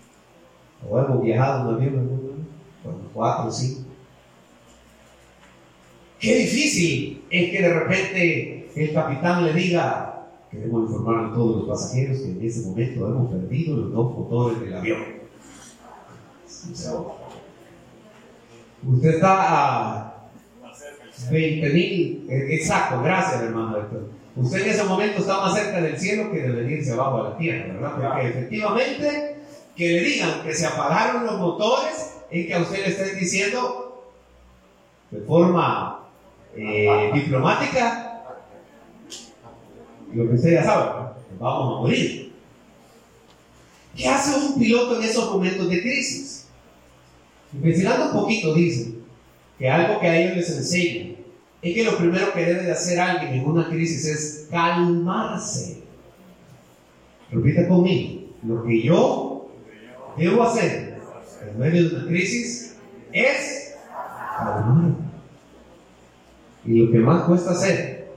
¿O 0.89 0.99
hemos 0.99 1.23
viajado 1.23 1.69
en 1.69 1.75
avión 1.77 1.99
alguna 1.99 2.37
vez? 2.37 2.47
Bueno, 2.83 2.99
cuatro, 3.13 3.51
cinco. 3.51 3.81
Qué 6.19 6.35
difícil 6.37 7.23
es 7.29 7.51
que 7.51 7.63
de 7.63 7.75
repente 7.75 8.71
el 8.75 8.95
capitán 8.95 9.45
le 9.45 9.53
diga, 9.53 10.27
queremos 10.51 10.89
informar 10.89 11.27
a 11.27 11.35
todos 11.35 11.57
los 11.57 11.69
pasajeros 11.69 12.19
que 12.19 12.31
en 12.31 12.43
ese 12.43 12.67
momento 12.67 13.07
hemos 13.07 13.31
perdido 13.31 13.77
los 13.77 13.93
dos 13.93 14.19
motores 14.19 14.61
del 14.61 14.75
avión. 14.75 15.03
Usted 18.87 19.09
está 19.11 20.14
20 21.31 21.71
mil, 21.71 22.27
eh, 22.29 22.47
exacto, 22.51 23.03
gracias 23.03 23.43
hermano 23.43 23.79
Usted 24.37 24.63
en 24.63 24.71
ese 24.71 24.85
momento 24.85 25.21
está 25.21 25.41
más 25.41 25.55
cerca 25.55 25.81
del 25.81 25.97
cielo 25.97 26.33
que 26.33 26.43
de 26.43 26.51
venirse 26.51 26.93
abajo 26.93 27.19
a 27.19 27.31
la 27.31 27.39
tierra, 27.39 27.73
¿verdad? 27.73 27.93
Porque 27.95 28.29
efectivamente, 28.29 29.37
que 29.77 29.89
le 29.89 30.01
digan 30.01 30.43
que 30.43 30.53
se 30.53 30.67
apagaron 30.67 31.25
los 31.25 31.39
motores, 31.39 32.17
es 32.31 32.47
que 32.47 32.55
a 32.55 32.61
usted 32.61 32.79
le 32.79 32.89
estén 32.89 33.17
diciendo 33.17 34.03
de 35.13 35.21
forma 35.21 36.01
eh, 36.57 37.11
diplomática, 37.15 38.25
lo 40.13 40.29
que 40.29 40.35
usted 40.35 40.53
ya 40.53 40.65
sabe, 40.65 41.11
vamos 41.39 41.79
a 41.79 41.81
morir. 41.83 42.33
¿Qué 43.97 44.09
hace 44.09 44.37
un 44.37 44.59
piloto 44.59 44.97
en 44.97 45.05
esos 45.05 45.31
momentos 45.31 45.69
de 45.69 45.81
crisis? 45.81 46.49
Investigando 47.53 48.07
un 48.07 48.13
poquito, 48.13 48.53
dicen 48.53 49.04
que 49.59 49.71
algo 49.71 50.01
que 50.01 50.09
a 50.09 50.17
ellos 50.17 50.37
les 50.37 50.51
enseña 50.57 51.15
es 51.63 51.75
que 51.75 51.85
lo 51.85 51.97
primero 51.97 52.33
que 52.33 52.45
debe 52.45 52.65
de 52.65 52.73
hacer 52.73 53.01
alguien 53.01 53.35
en 53.35 53.47
una 53.47 53.69
crisis 53.69 54.05
es 54.05 54.49
calmarse. 54.51 55.83
Repita 57.31 57.67
conmigo, 57.67 58.29
lo 58.47 58.65
que 58.65 58.83
yo 58.83 59.51
debo 60.17 60.43
hacer 60.43 60.99
en 61.47 61.59
medio 61.59 61.89
de 61.89 61.97
una 61.97 62.07
crisis 62.07 62.77
es 63.13 63.77
calmar. 64.37 64.93
Y 66.67 66.81
lo 66.81 66.93
que 66.93 66.99
más 66.99 67.25
cuesta 67.25 67.53
hacer 67.53 68.09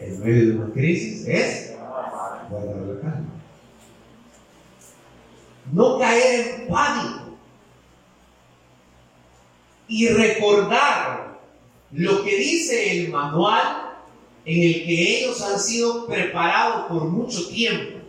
en 0.00 0.20
medio 0.20 0.46
de 0.46 0.58
una 0.58 0.72
crisis 0.72 1.26
es 1.26 1.74
guardar 2.48 2.76
la 2.76 3.00
calma. 3.00 3.26
No 5.72 5.98
caer 5.98 6.60
en 6.60 6.68
pánico 6.68 7.25
y 9.96 10.08
recordar 10.08 11.38
lo 11.90 12.22
que 12.22 12.36
dice 12.36 12.98
el 12.98 13.08
manual 13.08 13.94
en 14.44 14.62
el 14.62 14.84
que 14.84 15.18
ellos 15.18 15.40
han 15.40 15.58
sido 15.58 16.06
preparados 16.06 16.86
por 16.86 17.04
mucho 17.04 17.48
tiempo, 17.48 18.00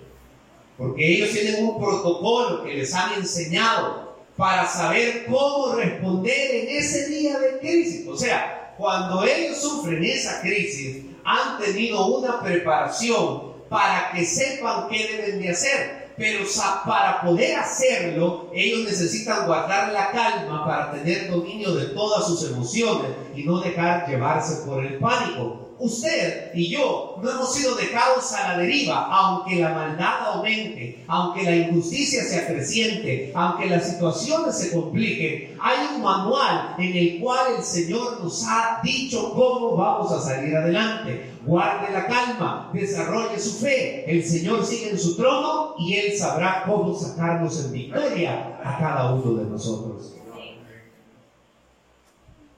porque 0.78 1.14
ellos 1.16 1.32
tienen 1.32 1.64
un 1.64 1.80
protocolo 1.80 2.66
que 2.66 2.74
les 2.74 2.94
han 2.94 3.14
enseñado 3.14 4.18
para 4.36 4.68
saber 4.68 5.28
cómo 5.28 5.76
responder 5.76 6.56
en 6.56 6.78
ese 6.78 7.08
día 7.08 7.40
de 7.40 7.58
crisis. 7.60 8.06
O 8.06 8.18
sea, 8.18 8.76
cuando 8.78 9.24
ellos 9.24 9.58
sufren 9.58 10.04
esa 10.04 10.42
crisis, 10.42 11.06
han 11.24 11.58
tenido 11.58 12.06
una 12.18 12.42
preparación 12.42 13.54
para 13.70 14.12
que 14.12 14.26
sepan 14.26 14.90
qué 14.90 15.08
deben 15.08 15.42
de 15.42 15.50
hacer. 15.52 16.07
Pero 16.18 16.46
para 16.86 17.22
poder 17.22 17.58
hacerlo, 17.58 18.50
ellos 18.54 18.86
necesitan 18.86 19.46
guardar 19.46 19.94
la 19.94 20.12
calma 20.12 20.66
para 20.66 20.92
tener 20.92 21.30
dominio 21.30 21.76
de 21.76 21.86
todas 21.88 22.26
sus 22.26 22.50
emociones 22.50 23.12
y 23.36 23.44
no 23.44 23.60
dejar 23.60 24.08
llevarse 24.10 24.66
por 24.66 24.84
el 24.84 24.98
pánico 24.98 25.68
usted 25.80 26.52
y 26.54 26.70
yo 26.70 27.18
no 27.22 27.30
hemos 27.30 27.54
sido 27.54 27.76
dejados 27.76 28.32
a 28.34 28.50
la 28.50 28.58
deriva, 28.60 29.08
aunque 29.12 29.58
la 29.58 29.70
maldad 29.70 30.34
aumente, 30.34 31.04
aunque 31.08 31.44
la 31.44 31.56
injusticia 31.56 32.24
se 32.24 32.40
acreciente, 32.40 33.32
aunque 33.36 33.68
las 33.68 33.90
situaciones 33.90 34.58
se 34.58 34.72
compliquen. 34.72 35.58
Hay 35.62 35.96
un 35.96 36.02
manual 36.02 36.76
en 36.78 36.96
el 36.96 37.20
cual 37.20 37.56
el 37.58 37.64
Señor 37.64 38.24
nos 38.24 38.44
ha 38.48 38.80
dicho 38.84 39.34
cómo 39.34 39.76
vamos 39.76 40.12
a 40.12 40.22
salir 40.22 40.56
adelante. 40.56 41.32
Guarde 41.48 41.94
la 41.94 42.06
calma, 42.06 42.70
desarrolle 42.74 43.40
su 43.40 43.60
fe. 43.60 44.04
El 44.06 44.24
Señor 44.24 44.66
sigue 44.66 44.92
en 44.92 45.00
su 45.00 45.16
trono 45.16 45.76
y 45.80 45.96
Él 45.96 46.18
sabrá 46.18 46.64
cómo 46.68 46.94
sacarnos 46.94 47.66
en 47.66 47.72
victoria 47.72 48.60
a 48.64 48.78
cada 48.78 49.14
uno 49.14 49.34
de 49.42 49.50
nosotros. 49.50 50.14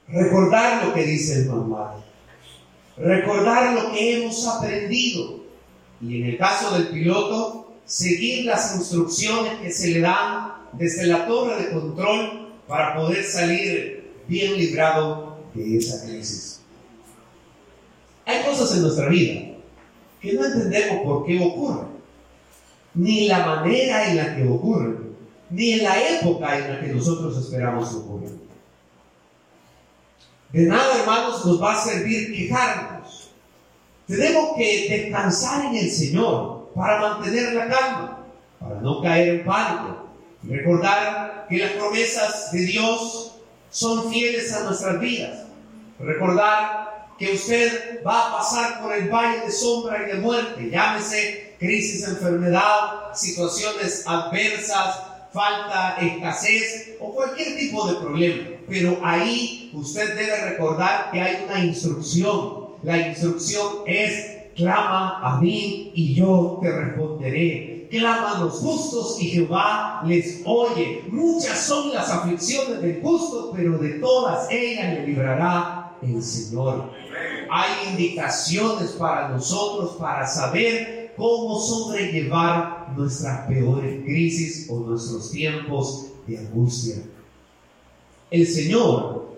Recordar 0.08 0.84
lo 0.84 0.92
que 0.92 1.04
dice 1.04 1.42
el 1.42 1.46
manual 1.46 2.10
recordar 3.00 3.74
lo 3.74 3.92
que 3.92 4.16
hemos 4.16 4.46
aprendido 4.46 5.40
y 6.00 6.22
en 6.22 6.30
el 6.30 6.38
caso 6.38 6.74
del 6.74 6.88
piloto, 6.88 7.74
seguir 7.84 8.46
las 8.46 8.76
instrucciones 8.76 9.60
que 9.60 9.70
se 9.70 9.88
le 9.88 10.00
dan 10.00 10.54
desde 10.72 11.06
la 11.06 11.26
torre 11.26 11.62
de 11.62 11.72
control 11.72 12.52
para 12.66 12.94
poder 12.94 13.24
salir 13.24 14.12
bien 14.26 14.56
librado 14.56 15.38
de 15.54 15.76
esa 15.76 16.06
crisis. 16.06 16.49
Hay 18.30 18.44
cosas 18.44 18.76
en 18.76 18.82
nuestra 18.82 19.08
vida 19.08 19.40
que 20.22 20.34
no 20.34 20.44
entendemos 20.44 21.02
por 21.02 21.26
qué 21.26 21.44
ocurren, 21.44 21.88
ni 22.94 23.26
la 23.26 23.44
manera 23.44 24.08
en 24.08 24.16
la 24.18 24.36
que 24.36 24.46
ocurren, 24.46 25.16
ni 25.50 25.72
en 25.72 25.82
la 25.82 26.00
época 26.10 26.56
en 26.56 26.72
la 26.72 26.80
que 26.80 26.92
nosotros 26.92 27.36
esperamos 27.36 27.92
que. 27.92 28.30
De 30.52 30.66
nada, 30.66 31.00
hermanos, 31.00 31.44
nos 31.44 31.60
va 31.60 31.72
a 31.72 31.84
servir 31.84 32.32
quejarnos. 32.32 33.30
Tenemos 34.06 34.50
que 34.56 34.88
descansar 34.88 35.64
en 35.64 35.76
el 35.76 35.90
Señor 35.90 36.70
para 36.72 37.00
mantener 37.00 37.52
la 37.54 37.66
calma, 37.66 38.26
para 38.60 38.80
no 38.80 39.02
caer 39.02 39.40
en 39.40 39.44
pánico. 39.44 40.06
Recordar 40.44 41.46
que 41.48 41.58
las 41.58 41.72
promesas 41.72 42.52
de 42.52 42.60
Dios 42.60 43.40
son 43.70 44.08
fieles 44.12 44.52
a 44.52 44.64
nuestras 44.64 45.00
vidas. 45.00 45.46
Recordar 45.98 46.89
que 47.20 47.34
usted 47.34 48.02
va 48.02 48.28
a 48.28 48.38
pasar 48.38 48.80
por 48.80 48.94
el 48.94 49.10
valle 49.10 49.44
de 49.44 49.52
sombra 49.52 50.02
y 50.02 50.10
de 50.10 50.20
muerte, 50.20 50.70
llámese 50.70 51.54
crisis, 51.58 52.08
enfermedad, 52.08 53.12
situaciones 53.14 54.04
adversas, 54.06 55.00
falta, 55.30 55.98
escasez 56.00 56.96
o 56.98 57.14
cualquier 57.14 57.58
tipo 57.58 57.86
de 57.86 57.96
problema. 57.96 58.48
Pero 58.66 58.98
ahí 59.04 59.70
usted 59.74 60.16
debe 60.16 60.50
recordar 60.50 61.10
que 61.12 61.20
hay 61.20 61.44
una 61.44 61.62
instrucción. 61.62 62.70
La 62.82 63.08
instrucción 63.08 63.66
es, 63.84 64.38
clama 64.56 65.20
a 65.22 65.38
mí 65.42 65.92
y 65.94 66.14
yo 66.14 66.58
te 66.62 66.72
responderé. 66.72 67.86
Clama 67.90 68.36
a 68.36 68.40
los 68.40 68.54
justos 68.60 69.20
y 69.20 69.26
Jehová 69.26 70.00
les 70.06 70.40
oye. 70.46 71.04
Muchas 71.08 71.66
son 71.66 71.92
las 71.92 72.08
aflicciones 72.08 72.80
del 72.80 73.02
justo, 73.02 73.52
pero 73.54 73.76
de 73.76 73.90
todas 73.98 74.50
ellas 74.50 74.94
le 74.94 75.06
librará 75.08 75.80
el 76.02 76.22
Señor. 76.22 76.90
Hay 77.50 77.90
indicaciones 77.90 78.92
para 78.92 79.28
nosotros 79.28 79.96
para 79.98 80.26
saber 80.26 81.12
cómo 81.16 81.60
sobrellevar 81.60 82.88
nuestras 82.96 83.46
peores 83.46 84.04
crisis 84.04 84.66
o 84.70 84.80
nuestros 84.80 85.30
tiempos 85.30 86.06
de 86.26 86.38
angustia. 86.38 86.96
El 88.30 88.46
Señor 88.46 89.30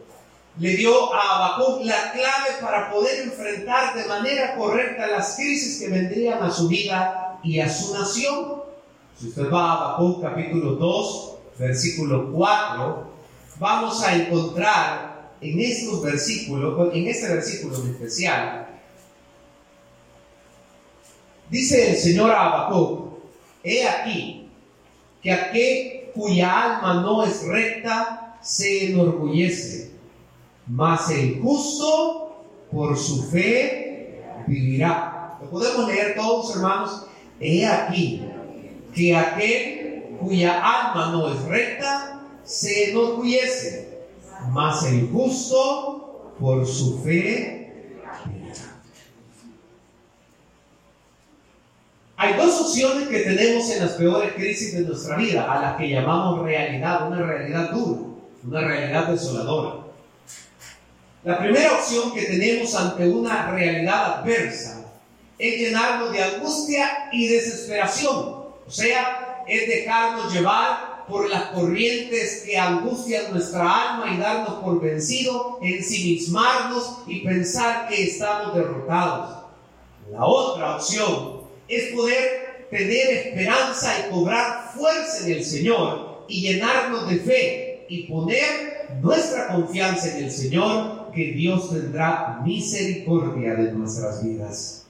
le 0.58 0.76
dio 0.76 1.12
a 1.14 1.56
Habacuc 1.56 1.84
la 1.84 2.12
clave 2.12 2.60
para 2.60 2.90
poder 2.90 3.22
enfrentar 3.22 3.96
de 3.96 4.06
manera 4.06 4.54
correcta 4.54 5.06
las 5.06 5.36
crisis 5.36 5.80
que 5.80 5.88
vendrían 5.88 6.42
a 6.42 6.50
su 6.50 6.68
vida 6.68 7.38
y 7.42 7.59
a 7.59 7.72
su 7.72 7.94
nación. 7.94 8.62
Si 9.18 9.28
usted 9.28 9.50
va 9.50 9.62
a 9.62 9.72
Habacuc 9.72 10.20
capítulo 10.20 10.72
2, 10.72 11.33
versículo 11.59 12.30
4, 12.33 13.07
vamos 13.59 14.02
a 14.02 14.14
encontrar 14.14 15.12
en 15.42 15.61
estos 15.61 16.02
versículos, 16.02 16.94
en 16.94 17.09
este 17.09 17.28
versículo 17.28 17.76
en 17.76 17.90
especial, 17.90 18.62
Dice 21.52 21.90
el 21.90 21.96
Señor 21.98 22.31
a 22.31 22.70
he 23.62 23.87
aquí 23.87 24.48
que 25.22 25.31
aquel 25.31 26.11
cuya 26.14 26.78
alma 26.78 27.02
no 27.02 27.24
es 27.24 27.44
recta 27.44 28.38
se 28.40 28.87
enorgullece, 28.87 29.90
mas 30.66 31.11
el 31.11 31.42
justo 31.42 32.46
por 32.72 32.96
su 32.96 33.24
fe 33.24 34.24
vivirá. 34.46 35.37
Lo 35.42 35.50
podemos 35.50 35.87
leer 35.88 36.14
todos, 36.16 36.57
hermanos. 36.57 37.05
He 37.38 37.66
aquí 37.66 38.22
que 38.94 39.14
aquel 39.14 40.16
cuya 40.20 40.55
alma 40.55 41.12
no 41.12 41.35
es 41.35 41.42
recta 41.42 42.22
se 42.44 42.92
enorgullece, 42.92 43.91
mas 44.50 44.85
el 44.85 45.09
justo 45.11 46.35
por 46.38 46.66
su 46.66 46.98
fe 47.02 47.62
Hay 52.22 52.35
dos 52.35 52.61
opciones 52.61 53.09
que 53.09 53.18
tenemos 53.18 53.68
en 53.68 53.85
las 53.85 53.94
peores 53.94 54.35
crisis 54.35 54.74
de 54.74 54.83
nuestra 54.83 55.16
vida, 55.16 55.52
a 55.52 55.61
las 55.61 55.76
que 55.76 55.90
llamamos 55.90 56.44
realidad, 56.44 57.09
una 57.09 57.20
realidad 57.20 57.72
dura, 57.72 58.00
una 58.46 58.61
realidad 58.61 59.09
desoladora. 59.09 59.87
La 61.24 61.37
primera 61.40 61.72
opción 61.72 62.14
que 62.14 62.22
tenemos 62.22 62.72
ante 62.76 63.09
una 63.09 63.50
realidad 63.50 64.20
adversa 64.20 64.85
es 65.37 65.61
llenarnos 65.62 66.12
de 66.12 66.22
angustia 66.22 67.09
y 67.11 67.26
desesperación, 67.26 68.18
o 68.18 68.70
sea, 68.70 69.42
es 69.48 69.66
dejarnos 69.66 70.33
llevar 70.33 70.91
por 71.12 71.29
las 71.29 71.51
corrientes 71.51 72.42
que 72.46 72.57
angustian 72.57 73.33
nuestra 73.33 73.92
alma 73.92 74.14
y 74.14 74.18
darnos 74.18 74.55
por 74.62 74.81
vencido, 74.81 75.59
ensimismarnos 75.62 77.01
y 77.07 77.20
pensar 77.20 77.87
que 77.88 78.05
estamos 78.05 78.55
derrotados. 78.55 79.44
La 80.11 80.25
otra 80.25 80.77
opción 80.77 81.42
es 81.68 81.92
poder 81.94 82.66
tener 82.70 83.11
esperanza 83.11 83.92
y 83.98 84.11
cobrar 84.11 84.72
fuerza 84.75 85.27
en 85.27 85.33
el 85.35 85.44
Señor 85.44 86.25
y 86.29 86.40
llenarnos 86.40 87.09
de 87.11 87.16
fe 87.18 87.87
y 87.90 88.05
poner 88.05 88.88
nuestra 89.03 89.48
confianza 89.48 90.16
en 90.16 90.25
el 90.25 90.31
Señor, 90.31 91.11
que 91.14 91.33
Dios 91.33 91.68
tendrá 91.68 92.40
misericordia 92.42 93.55
de 93.55 93.72
nuestras 93.72 94.25
vidas. 94.25 94.87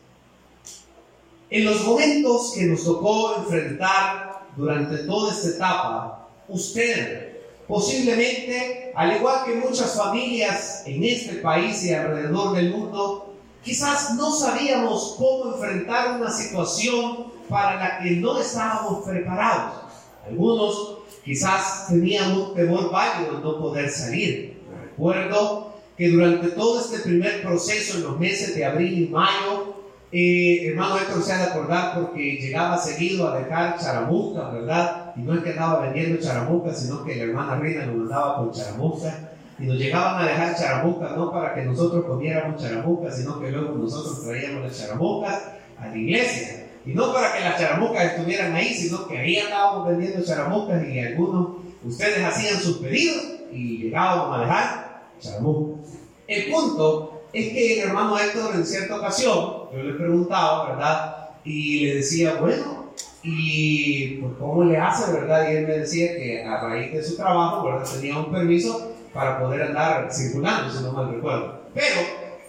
En 1.50 1.64
los 1.64 1.84
momentos 1.84 2.52
que 2.54 2.62
nos 2.66 2.84
tocó 2.84 3.38
enfrentar 3.38 4.31
durante 4.56 4.98
toda 4.98 5.32
esta 5.32 5.48
etapa, 5.48 6.28
usted 6.48 7.32
posiblemente, 7.66 8.92
al 8.94 9.16
igual 9.16 9.44
que 9.44 9.54
muchas 9.54 9.96
familias 9.96 10.82
en 10.86 11.02
este 11.04 11.36
país 11.36 11.82
y 11.84 11.94
alrededor 11.94 12.54
del 12.54 12.70
mundo, 12.70 13.32
Quizás 13.62 14.16
no 14.16 14.32
sabíamos 14.32 15.14
cómo 15.16 15.54
enfrentar 15.54 16.20
una 16.20 16.30
situación 16.30 17.28
para 17.48 17.76
la 17.76 17.98
que 18.00 18.10
no 18.16 18.40
estábamos 18.40 19.04
preparados. 19.04 19.84
Algunos 20.26 20.98
quizás 21.24 21.86
tenían 21.88 22.32
un 22.32 22.54
temor 22.54 22.90
válido 22.90 23.36
de 23.36 23.44
no 23.44 23.58
poder 23.60 23.88
salir. 23.88 24.60
Recuerdo 24.82 25.74
que 25.96 26.08
durante 26.08 26.48
todo 26.48 26.80
este 26.80 26.98
primer 27.08 27.42
proceso, 27.42 27.98
en 27.98 28.04
los 28.04 28.18
meses 28.18 28.56
de 28.56 28.64
abril 28.64 29.04
y 29.04 29.08
mayo, 29.08 29.71
eh, 30.14 30.68
hermano 30.68 30.98
Héctor 30.98 31.22
se 31.22 31.32
ha 31.32 31.38
de 31.38 31.44
acordar 31.44 31.94
porque 31.94 32.36
llegaba 32.36 32.76
seguido 32.76 33.28
a 33.28 33.38
dejar 33.38 33.78
charamusca, 33.78 34.50
¿verdad? 34.50 35.14
Y 35.16 35.20
no 35.20 35.34
es 35.34 35.42
que 35.42 35.50
andaba 35.50 35.80
vendiendo 35.80 36.20
charamusca, 36.20 36.74
sino 36.74 37.02
que 37.02 37.16
la 37.16 37.24
hermana 37.24 37.56
Reina 37.56 37.86
nos 37.86 37.96
mandaba 37.96 38.36
con 38.36 38.52
charamusca 38.52 39.30
y 39.58 39.64
nos 39.64 39.78
llegaban 39.78 40.22
a 40.22 40.28
dejar 40.28 40.54
charamucas, 40.54 41.16
no 41.16 41.32
para 41.32 41.54
que 41.54 41.62
nosotros 41.62 42.04
comiéramos 42.04 42.60
charamucas, 42.60 43.16
sino 43.16 43.40
que 43.40 43.50
luego 43.50 43.78
nosotros 43.78 44.22
traíamos 44.22 44.64
las 44.64 44.78
charamucas 44.78 45.42
a 45.78 45.88
la 45.88 45.96
iglesia. 45.96 46.66
Y 46.84 46.90
no 46.92 47.12
para 47.14 47.32
que 47.32 47.40
las 47.40 47.58
charamucas 47.58 48.04
estuvieran 48.12 48.54
ahí, 48.54 48.74
sino 48.74 49.06
que 49.06 49.16
ahí 49.16 49.38
andábamos 49.38 49.88
vendiendo 49.88 50.22
charamucas 50.22 50.86
y 50.88 50.98
algunos, 50.98 51.48
ustedes 51.84 52.22
hacían 52.22 52.60
sus 52.60 52.78
pedidos 52.78 53.22
y 53.50 53.78
llegábamos 53.78 54.36
a 54.36 54.40
dejar 54.40 55.02
charamucas. 55.20 55.90
El 56.26 56.52
punto 56.52 57.11
es 57.32 57.52
que 57.52 57.80
el 57.82 57.88
hermano 57.88 58.18
Héctor 58.18 58.54
en 58.54 58.66
cierta 58.66 58.96
ocasión, 58.96 59.68
yo 59.72 59.82
le 59.82 59.94
preguntaba, 59.94 60.68
¿verdad? 60.68 61.30
Y 61.44 61.86
le 61.86 61.94
decía, 61.96 62.34
bueno, 62.40 62.92
¿y 63.22 64.16
pues 64.16 64.32
cómo 64.38 64.64
le 64.64 64.76
hace, 64.76 65.12
verdad? 65.12 65.50
Y 65.50 65.56
él 65.56 65.66
me 65.66 65.78
decía 65.78 66.14
que 66.16 66.44
a 66.44 66.60
raíz 66.60 66.92
de 66.92 67.02
su 67.02 67.16
trabajo, 67.16 67.64
¿verdad? 67.64 67.88
Tenía 67.90 68.18
un 68.18 68.30
permiso 68.30 68.92
para 69.12 69.40
poder 69.40 69.62
andar 69.62 70.08
circulando, 70.12 70.72
si 70.72 70.82
no 70.82 70.92
mal 70.92 71.12
recuerdo. 71.14 71.60
Pero 71.74 72.00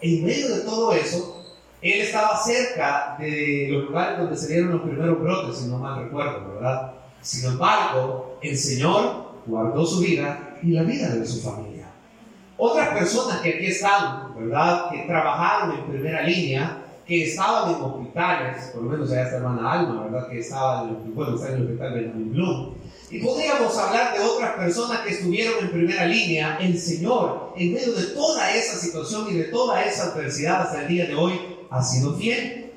en 0.02 0.26
medio 0.26 0.56
de 0.56 0.62
todo 0.62 0.93
eso, 0.93 1.46
Él 1.82 2.02
estaba 2.02 2.38
cerca 2.43 3.15
de 3.19 3.69
los 3.72 3.86
lugares 3.86 4.19
donde 4.19 4.38
se 4.38 4.54
dieron 4.54 4.72
los 4.72 4.82
primeros 4.82 5.19
brotes, 5.19 5.58
si 5.58 5.67
no 5.67 5.78
mal 5.78 6.04
recuerdo, 6.04 6.56
¿verdad? 6.56 6.93
Sin 7.22 7.50
embargo, 7.50 8.38
el 8.41 8.58
Señor 8.58 9.34
guardó 9.46 9.86
su 9.86 10.02
vida 10.02 10.58
y 10.62 10.72
la 10.72 10.84
vida 10.84 11.10
de 11.10 11.26
su 11.26 11.41
familia. 11.41 11.73
Otras 12.58 12.89
personas 12.89 13.42
que 13.42 13.50
aquí 13.50 13.66
están, 13.66 14.36
¿verdad? 14.36 14.92
Que 14.92 15.00
trabajaron 15.00 15.78
en 15.78 15.86
primera 15.86 16.22
línea, 16.22 16.84
que 17.06 17.24
estaban 17.24 17.76
en 17.76 17.82
hospitales, 17.82 18.70
por 18.74 18.84
lo 18.84 18.89
menos 18.92 19.12
allá 19.12 19.24
está 19.24 19.38
hermana 19.38 19.72
Alma, 19.72 20.04
¿verdad? 20.04 20.30
Que 20.30 20.39
estaba 20.39 20.84
en, 20.84 21.16
bueno, 21.16 21.36
está 21.36 21.50
en 21.50 21.56
el 21.56 21.63
hospital 21.63 21.94
Benjamin. 21.94 22.76
Y 23.10 23.20
podríamos 23.20 23.78
hablar 23.78 24.18
de 24.18 24.24
otras 24.24 24.52
personas 24.54 25.02
que 25.02 25.12
estuvieron 25.13 25.60
en 25.62 25.72
primera 25.72 26.06
línea. 26.06 26.58
El 26.60 26.80
Señor, 26.80 27.54
en 27.56 27.74
medio 27.74 27.94
de 27.94 28.06
toda 28.08 28.56
esa 28.56 28.78
situación 28.78 29.28
y 29.30 29.34
de 29.34 29.44
toda 29.46 29.84
esa 29.84 30.06
adversidad 30.06 30.62
hasta 30.62 30.84
el 30.84 30.88
día 30.88 31.06
de 31.06 31.16
hoy, 31.16 31.39
ha 31.70 31.84
sido 31.84 32.16
fiel. 32.16 32.72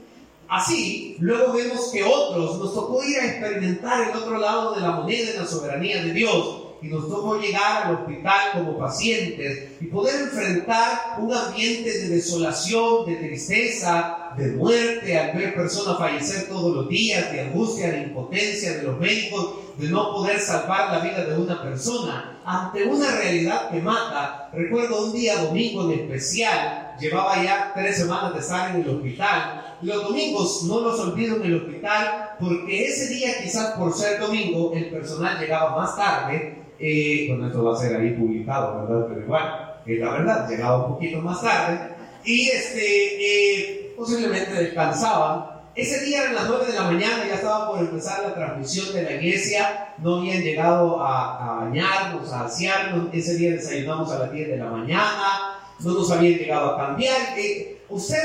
Así, 0.49 1.17
luego 1.21 1.53
vemos 1.53 1.91
que 1.93 2.05
otros 2.05 2.59
nos 2.59 2.75
tocó 2.75 3.03
ir 3.03 3.19
a 3.19 3.27
experimentar 3.27 4.09
el 4.09 4.17
otro 4.17 4.39
lado 4.39 4.75
de 4.75 4.81
la 4.81 4.93
moneda 4.93 5.31
en 5.31 5.37
la 5.39 5.47
soberanía 5.47 6.03
de 6.03 6.13
Dios 6.13 6.66
y 6.87 6.89
nos 6.89 7.09
tocó 7.09 7.39
llegar 7.39 7.87
al 7.87 7.95
hospital 7.97 8.41
como 8.53 8.79
pacientes 8.79 9.69
y 9.81 9.87
poder 9.87 10.23
enfrentar 10.23 11.17
un 11.19 11.35
ambiente 11.35 11.91
de 11.91 12.09
desolación, 12.09 13.05
de 13.07 13.17
tristeza, 13.17 14.33
de 14.37 14.53
muerte, 14.53 15.19
al 15.19 15.37
ver 15.37 15.55
personas 15.55 15.99
fallecer 15.99 16.49
todos 16.49 16.75
los 16.75 16.89
días, 16.89 17.33
de 17.33 17.41
angustia, 17.41 17.91
de 17.91 18.03
impotencia 18.03 18.77
de 18.77 18.83
los 18.85 19.01
médicos, 19.01 19.55
de 19.79 19.89
no 19.89 20.13
poder 20.13 20.39
salvar 20.39 20.93
la 20.93 20.99
vida 21.01 21.25
de 21.25 21.37
una 21.37 21.61
persona, 21.63 22.39
ante 22.45 22.85
una 22.85 23.11
realidad 23.17 23.71
que 23.71 23.81
mata. 23.81 24.51
Recuerdo 24.53 25.07
un 25.07 25.13
día 25.13 25.43
domingo 25.43 25.91
en 25.91 26.01
especial, 26.01 26.95
llevaba 27.01 27.43
ya 27.43 27.73
tres 27.75 27.99
semanas 27.99 28.35
de 28.35 28.41
estar 28.41 28.75
en 28.75 28.83
el 28.83 28.89
hospital. 28.89 29.77
Los 29.83 30.03
domingos 30.05 30.63
no 30.65 30.81
los 30.81 31.01
olvido 31.01 31.37
en 31.37 31.43
el 31.43 31.57
hospital 31.57 32.37
porque 32.39 32.87
ese 32.87 33.13
día 33.13 33.43
quizás 33.43 33.73
por 33.73 33.93
ser 33.93 34.21
domingo 34.21 34.73
el 34.75 34.91
personal 34.91 35.39
llegaba 35.39 35.77
más 35.77 35.97
tarde. 35.97 36.66
Eh, 36.79 37.29
esto 37.31 37.65
va 37.65 37.75
a 37.75 37.77
ser 37.77 37.97
ahí 37.97 38.11
publicado, 38.11 38.87
¿verdad? 38.87 39.07
Pero 39.09 39.21
igual, 39.21 39.81
es 39.87 39.99
la 39.99 40.11
verdad, 40.11 40.49
llegaba 40.49 40.87
un 40.87 40.95
poquito 40.95 41.21
más 41.21 41.41
tarde 41.41 41.95
y 42.25 42.49
este, 42.49 42.81
eh, 42.81 43.95
posiblemente 43.97 44.53
descansaban 44.53 45.57
ese 45.77 46.07
día 46.07 46.31
a 46.31 46.33
las 46.33 46.49
9 46.49 46.69
de 46.69 46.73
la 46.73 46.85
mañana 46.85 47.27
ya 47.29 47.35
estaba 47.35 47.69
por 47.69 47.81
empezar 47.81 48.23
la 48.23 48.35
transmisión 48.35 48.95
de 48.95 49.03
la 49.03 49.13
iglesia, 49.13 49.95
no 49.99 50.17
habían 50.17 50.43
llegado 50.43 51.05
a, 51.05 51.65
bañarnos, 51.65 52.33
a 52.33 52.47
asearnos, 52.47 53.13
ese 53.13 53.37
día 53.37 53.51
desayunamos 53.51 54.11
a 54.11 54.21
las 54.21 54.33
10 54.33 54.49
de 54.49 54.57
la 54.57 54.71
mañana, 54.71 55.59
no 55.81 55.93
nos 55.93 56.11
habían 56.11 56.39
llegado 56.39 56.71
a 56.71 56.79
cambiar. 56.79 57.39
Eh, 57.39 57.83
usted 57.91 58.23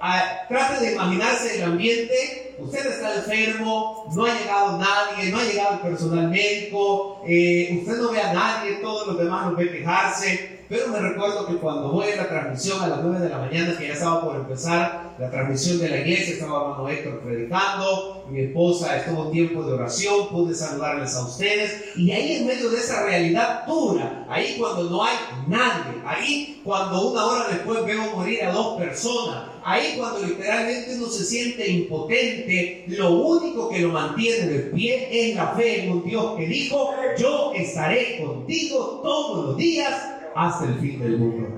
ah, 0.00 0.46
trate 0.48 0.82
de 0.82 0.92
imaginarse 0.94 1.56
el 1.58 1.64
ambiente, 1.64 2.43
usted 2.58 2.86
está 2.86 3.14
enfermo, 3.16 4.10
no 4.14 4.24
ha 4.24 4.38
llegado 4.38 4.78
nadie, 4.78 5.30
no 5.30 5.38
ha 5.38 5.44
llegado 5.44 5.74
el 5.74 5.80
personal 5.80 6.28
médico, 6.28 7.22
eh, 7.26 7.78
usted 7.80 7.96
no 7.98 8.10
ve 8.10 8.20
a 8.20 8.32
nadie, 8.32 8.74
todos 8.82 9.06
los 9.08 9.18
demás 9.18 9.46
nos 9.46 9.56
ve 9.56 9.70
quejarse, 9.70 10.54
pero 10.68 10.88
me 10.88 10.98
recuerdo 10.98 11.46
que 11.46 11.56
cuando 11.56 11.90
voy 11.90 12.10
a 12.10 12.16
la 12.16 12.28
transmisión 12.28 12.82
a 12.82 12.88
las 12.88 13.02
9 13.02 13.20
de 13.20 13.28
la 13.28 13.38
mañana, 13.38 13.76
que 13.76 13.86
ya 13.86 13.92
estaba 13.92 14.22
por 14.22 14.36
empezar 14.36 15.14
la 15.18 15.30
transmisión 15.30 15.78
de 15.78 15.88
la 15.88 15.98
iglesia, 15.98 16.34
estaba 16.34 16.62
hermano 16.62 16.88
Héctor 16.88 17.20
predicando, 17.20 18.24
mi 18.30 18.40
esposa 18.40 18.96
estuvo 18.96 19.30
tiempo 19.30 19.62
de 19.62 19.74
oración, 19.74 20.28
pude 20.30 20.54
saludarles 20.54 21.14
a 21.14 21.26
ustedes, 21.26 21.96
y 21.96 22.10
ahí 22.10 22.36
en 22.36 22.46
medio 22.46 22.70
de 22.70 22.78
esa 22.78 23.04
realidad 23.04 23.66
dura, 23.66 24.26
ahí 24.28 24.56
cuando 24.58 24.84
no 24.84 25.04
hay 25.04 25.16
nadie, 25.46 26.02
ahí 26.04 26.60
cuando 26.64 27.10
una 27.10 27.26
hora 27.26 27.48
después 27.48 27.84
veo 27.84 28.16
morir 28.16 28.42
a 28.44 28.52
dos 28.52 28.78
personas, 28.78 29.53
ahí 29.64 29.96
cuando 29.98 30.20
literalmente 30.20 30.96
uno 30.96 31.06
se 31.06 31.24
siente 31.24 31.68
impotente, 31.70 32.84
lo 32.88 33.14
único 33.14 33.68
que 33.70 33.80
lo 33.80 33.90
mantiene 33.90 34.46
de 34.46 34.58
pie 34.70 35.08
es 35.10 35.36
la 35.36 35.54
fe 35.54 35.84
en 35.84 35.92
un 35.92 36.04
Dios 36.04 36.36
que 36.36 36.46
dijo, 36.46 36.94
yo 37.18 37.52
estaré 37.54 38.22
contigo 38.22 39.00
todos 39.02 39.46
los 39.46 39.56
días 39.56 39.94
hasta 40.34 40.66
el 40.66 40.74
fin 40.78 41.00
del 41.00 41.18
mundo. 41.18 41.48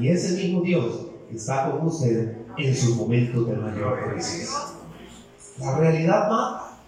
Y 0.00 0.08
ese 0.08 0.42
mismo 0.42 0.62
Dios 0.62 1.06
está 1.32 1.70
con 1.70 1.86
usted 1.86 2.36
en 2.58 2.76
sus 2.76 2.96
momentos 2.96 3.48
de 3.48 3.56
mayor 3.56 4.12
crisis. 4.12 4.52
La 5.58 5.78
realidad 5.78 6.28
mata, 6.28 6.78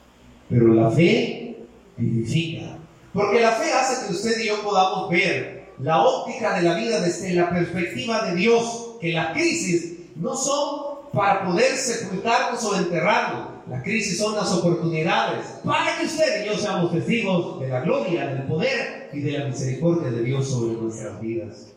pero 0.49 0.75
la 0.75 0.91
fe 0.91 1.57
vivifica. 1.97 2.79
Porque 3.13 3.41
la 3.41 3.53
fe 3.53 3.73
hace 3.73 4.07
que 4.07 4.13
usted 4.13 4.41
y 4.41 4.49
yo 4.49 4.63
podamos 4.63 5.09
ver 5.09 5.73
la 5.79 6.05
óptica 6.05 6.57
de 6.57 6.63
la 6.63 6.75
vida 6.75 7.01
desde 7.01 7.35
la 7.35 7.51
perspectiva 7.51 8.27
de 8.27 8.35
Dios, 8.35 8.97
que 9.01 9.13
las 9.13 9.33
crisis 9.33 9.96
no 10.17 10.37
son 10.37 10.97
para 11.13 11.45
poder 11.45 11.77
sepultarnos 11.77 12.65
o 12.65 12.77
enterrarnos. 12.77 13.49
Las 13.69 13.83
crisis 13.83 14.19
son 14.19 14.37
las 14.37 14.53
oportunidades 14.53 15.47
para 15.65 15.99
que 15.99 16.07
usted 16.07 16.45
y 16.45 16.49
yo 16.49 16.57
seamos 16.57 16.93
testigos 16.93 17.61
de 17.61 17.69
la 17.69 17.81
gloria, 17.81 18.27
del 18.29 18.43
poder 18.45 19.11
y 19.13 19.21
de 19.21 19.33
la 19.33 19.47
misericordia 19.47 20.11
de 20.11 20.23
Dios 20.23 20.49
sobre 20.49 20.81
nuestras 20.81 21.21
vidas. 21.21 21.73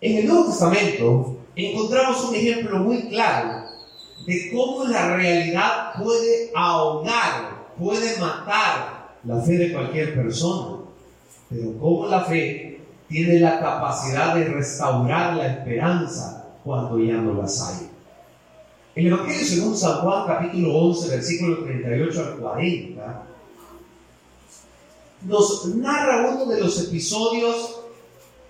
En 0.00 0.18
el 0.18 0.26
Nuevo 0.26 0.46
Testamento 0.46 1.36
encontramos 1.54 2.24
un 2.24 2.34
ejemplo 2.34 2.78
muy 2.80 3.08
claro 3.08 3.64
de 4.26 4.50
cómo 4.52 4.84
la 4.84 5.16
realidad 5.16 5.94
puede 6.02 6.50
ahogar, 6.54 7.72
puede 7.78 8.18
matar 8.18 9.16
la 9.24 9.40
fe 9.40 9.52
de 9.52 9.72
cualquier 9.72 10.14
persona, 10.14 10.82
pero 11.48 11.78
cómo 11.78 12.06
la 12.06 12.20
fe 12.24 12.65
tiene 13.08 13.38
la 13.40 13.60
capacidad 13.60 14.34
de 14.34 14.44
restaurar 14.44 15.36
la 15.36 15.46
esperanza 15.46 16.46
cuando 16.64 16.98
ya 16.98 17.14
no 17.14 17.34
las 17.34 17.62
hay. 17.62 17.88
El 18.94 19.08
Evangelio 19.08 19.44
según 19.44 19.76
San 19.76 20.00
Juan 20.00 20.26
capítulo 20.26 20.74
11, 20.74 21.08
versículo 21.10 21.64
38 21.64 22.20
al 22.20 22.36
40, 22.36 23.22
nos 25.22 25.66
narra 25.76 26.30
uno 26.30 26.46
de 26.46 26.60
los 26.60 26.80
episodios 26.82 27.80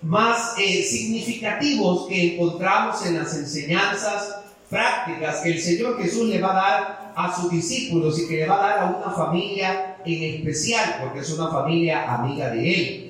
más 0.03 0.55
eh, 0.59 0.83
significativos 0.83 2.07
que 2.07 2.35
encontramos 2.35 3.05
en 3.07 3.19
las 3.19 3.35
enseñanzas 3.37 4.37
prácticas 4.71 5.40
que 5.40 5.53
el 5.53 5.61
Señor 5.61 6.01
Jesús 6.03 6.29
le 6.29 6.40
va 6.40 6.51
a 6.51 6.55
dar 6.55 7.12
a 7.16 7.35
sus 7.35 7.51
discípulos 7.51 8.19
y 8.19 8.29
que 8.29 8.37
le 8.37 8.47
va 8.47 8.57
a 8.57 8.69
dar 8.69 8.79
a 8.79 8.97
una 8.97 9.11
familia 9.11 9.97
en 10.05 10.35
especial, 10.37 10.99
porque 11.01 11.21
es 11.21 11.31
una 11.31 11.51
familia 11.51 12.12
amiga 12.12 12.51
de 12.51 12.75
Él. 12.75 13.06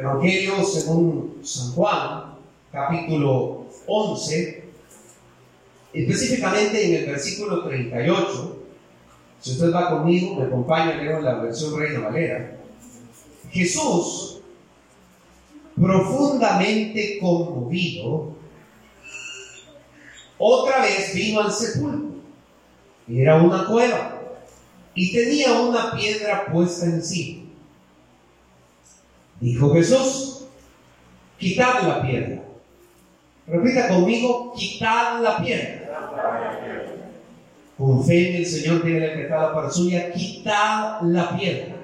Evangelio 0.00 0.64
según 0.64 1.40
San 1.42 1.72
Juan, 1.72 2.34
capítulo 2.72 3.66
11, 3.86 4.64
específicamente 5.92 6.86
en 6.86 6.94
el 7.02 7.10
versículo 7.10 7.64
38. 7.64 8.56
Si 9.40 9.50
usted 9.50 9.70
va 9.70 9.90
conmigo, 9.90 10.36
me 10.36 10.46
acompaña, 10.46 10.94
leo 10.94 11.20
la 11.20 11.34
versión 11.40 11.78
Reina 11.78 12.00
Valera. 12.00 12.56
Jesús, 13.50 14.40
profundamente 15.78 17.18
conmovido, 17.20 18.36
otra 20.38 20.80
vez 20.80 21.14
vino 21.14 21.42
al 21.42 21.52
sepulcro. 21.52 22.10
Era 23.06 23.42
una 23.42 23.66
cueva 23.66 24.18
y 24.94 25.12
tenía 25.12 25.60
una 25.60 25.92
piedra 25.92 26.46
puesta 26.50 26.86
encima. 26.86 27.39
Dijo 29.40 29.72
Jesús, 29.72 30.44
quitad 31.38 31.82
la 31.82 32.02
piedra. 32.02 32.42
Repita 33.46 33.88
conmigo, 33.88 34.52
quitad 34.54 35.20
la 35.22 35.38
piedra. 35.38 35.80
Con 37.78 38.04
fe 38.04 38.28
en 38.28 38.36
el 38.36 38.46
Señor 38.46 38.82
tiene 38.82 39.00
decretado 39.00 39.54
para 39.54 39.70
suya, 39.70 40.12
quitad 40.12 41.00
la 41.02 41.36
piedra. 41.36 41.76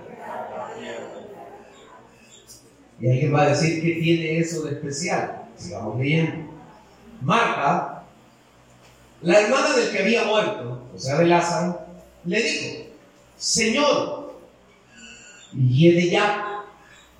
Y 3.00 3.10
alguien 3.10 3.34
va 3.34 3.42
a 3.42 3.48
decir 3.48 3.82
que 3.82 4.00
tiene 4.00 4.38
eso 4.38 4.62
de 4.62 4.72
especial. 4.72 5.42
Sigamos 5.56 5.98
leyendo. 5.98 6.52
Marta, 7.22 8.04
la 9.22 9.40
hermana 9.40 9.74
del 9.74 9.90
que 9.90 9.98
había 10.02 10.24
muerto, 10.24 10.82
o 10.94 10.98
sea, 10.98 11.16
de 11.16 11.26
Lázaro, 11.26 11.80
le 12.26 12.42
dijo, 12.42 12.86
Señor, 13.36 14.38
de 15.52 16.10
ya. 16.10 16.55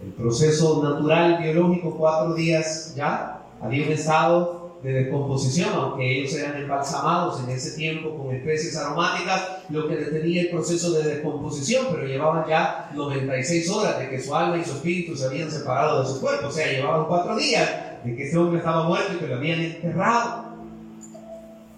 El 0.03 0.13
proceso 0.13 0.83
natural, 0.83 1.43
biológico, 1.43 1.97
cuatro 1.97 2.35
días 2.35 2.95
ya, 2.95 3.41
había 3.63 3.87
un 3.87 3.93
estado 3.93 4.67
de 4.83 4.93
descomposición, 4.93 5.71
aunque 5.75 6.21
ellos 6.21 6.35
eran 6.35 6.61
embalsamados 6.61 7.43
en 7.43 7.51
ese 7.51 7.77
tiempo 7.77 8.15
con 8.15 8.35
especies 8.35 8.77
aromáticas, 8.77 9.63
lo 9.71 9.89
que 9.89 9.97
detenía 9.97 10.43
el 10.43 10.51
proceso 10.51 10.93
de 10.93 11.15
descomposición, 11.15 11.87
pero 11.91 12.07
llevaban 12.07 12.47
ya 12.47 12.91
96 12.95 13.71
horas 13.71 13.99
de 13.99 14.11
que 14.11 14.21
su 14.21 14.35
alma 14.35 14.59
y 14.59 14.65
su 14.65 14.73
espíritu 14.73 15.17
se 15.17 15.25
habían 15.25 15.51
separado 15.51 16.03
de 16.03 16.09
su 16.09 16.21
cuerpo, 16.21 16.49
o 16.49 16.53
sea, 16.53 16.71
llevaban 16.71 17.07
cuatro 17.07 17.37
días 17.37 17.69
de 18.05 18.15
que 18.15 18.29
ese 18.29 18.37
hombre 18.37 18.59
estaba 18.59 18.87
muerto 18.87 19.15
y 19.15 19.17
que 19.17 19.27
lo 19.27 19.37
habían 19.37 19.61
enterrado. 19.61 20.45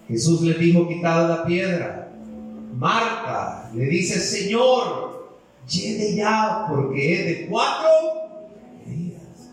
Jesús 0.08 0.42
le 0.42 0.54
dijo, 0.54 0.88
quitad 0.88 1.28
la 1.28 1.44
piedra. 1.44 2.08
Marta 2.74 3.70
le 3.74 3.84
dice, 3.84 4.18
Señor, 4.18 5.17
llene 5.68 6.16
ya, 6.16 6.66
porque 6.68 7.20
es 7.20 7.26
de 7.26 7.46
cuatro 7.48 7.88
días. 8.86 9.50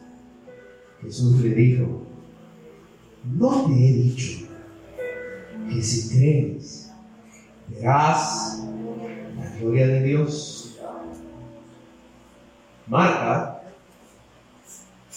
Jesús 1.02 1.42
le 1.42 1.50
dijo, 1.50 2.02
no 3.24 3.66
te 3.66 3.74
he 3.74 3.94
dicho 3.94 4.48
que 5.70 5.82
si 5.82 6.16
crees, 6.16 6.92
verás 7.68 8.64
la 9.38 9.50
gloria 9.58 9.88
de 9.88 10.04
Dios. 10.04 10.78
Marta 12.88 13.64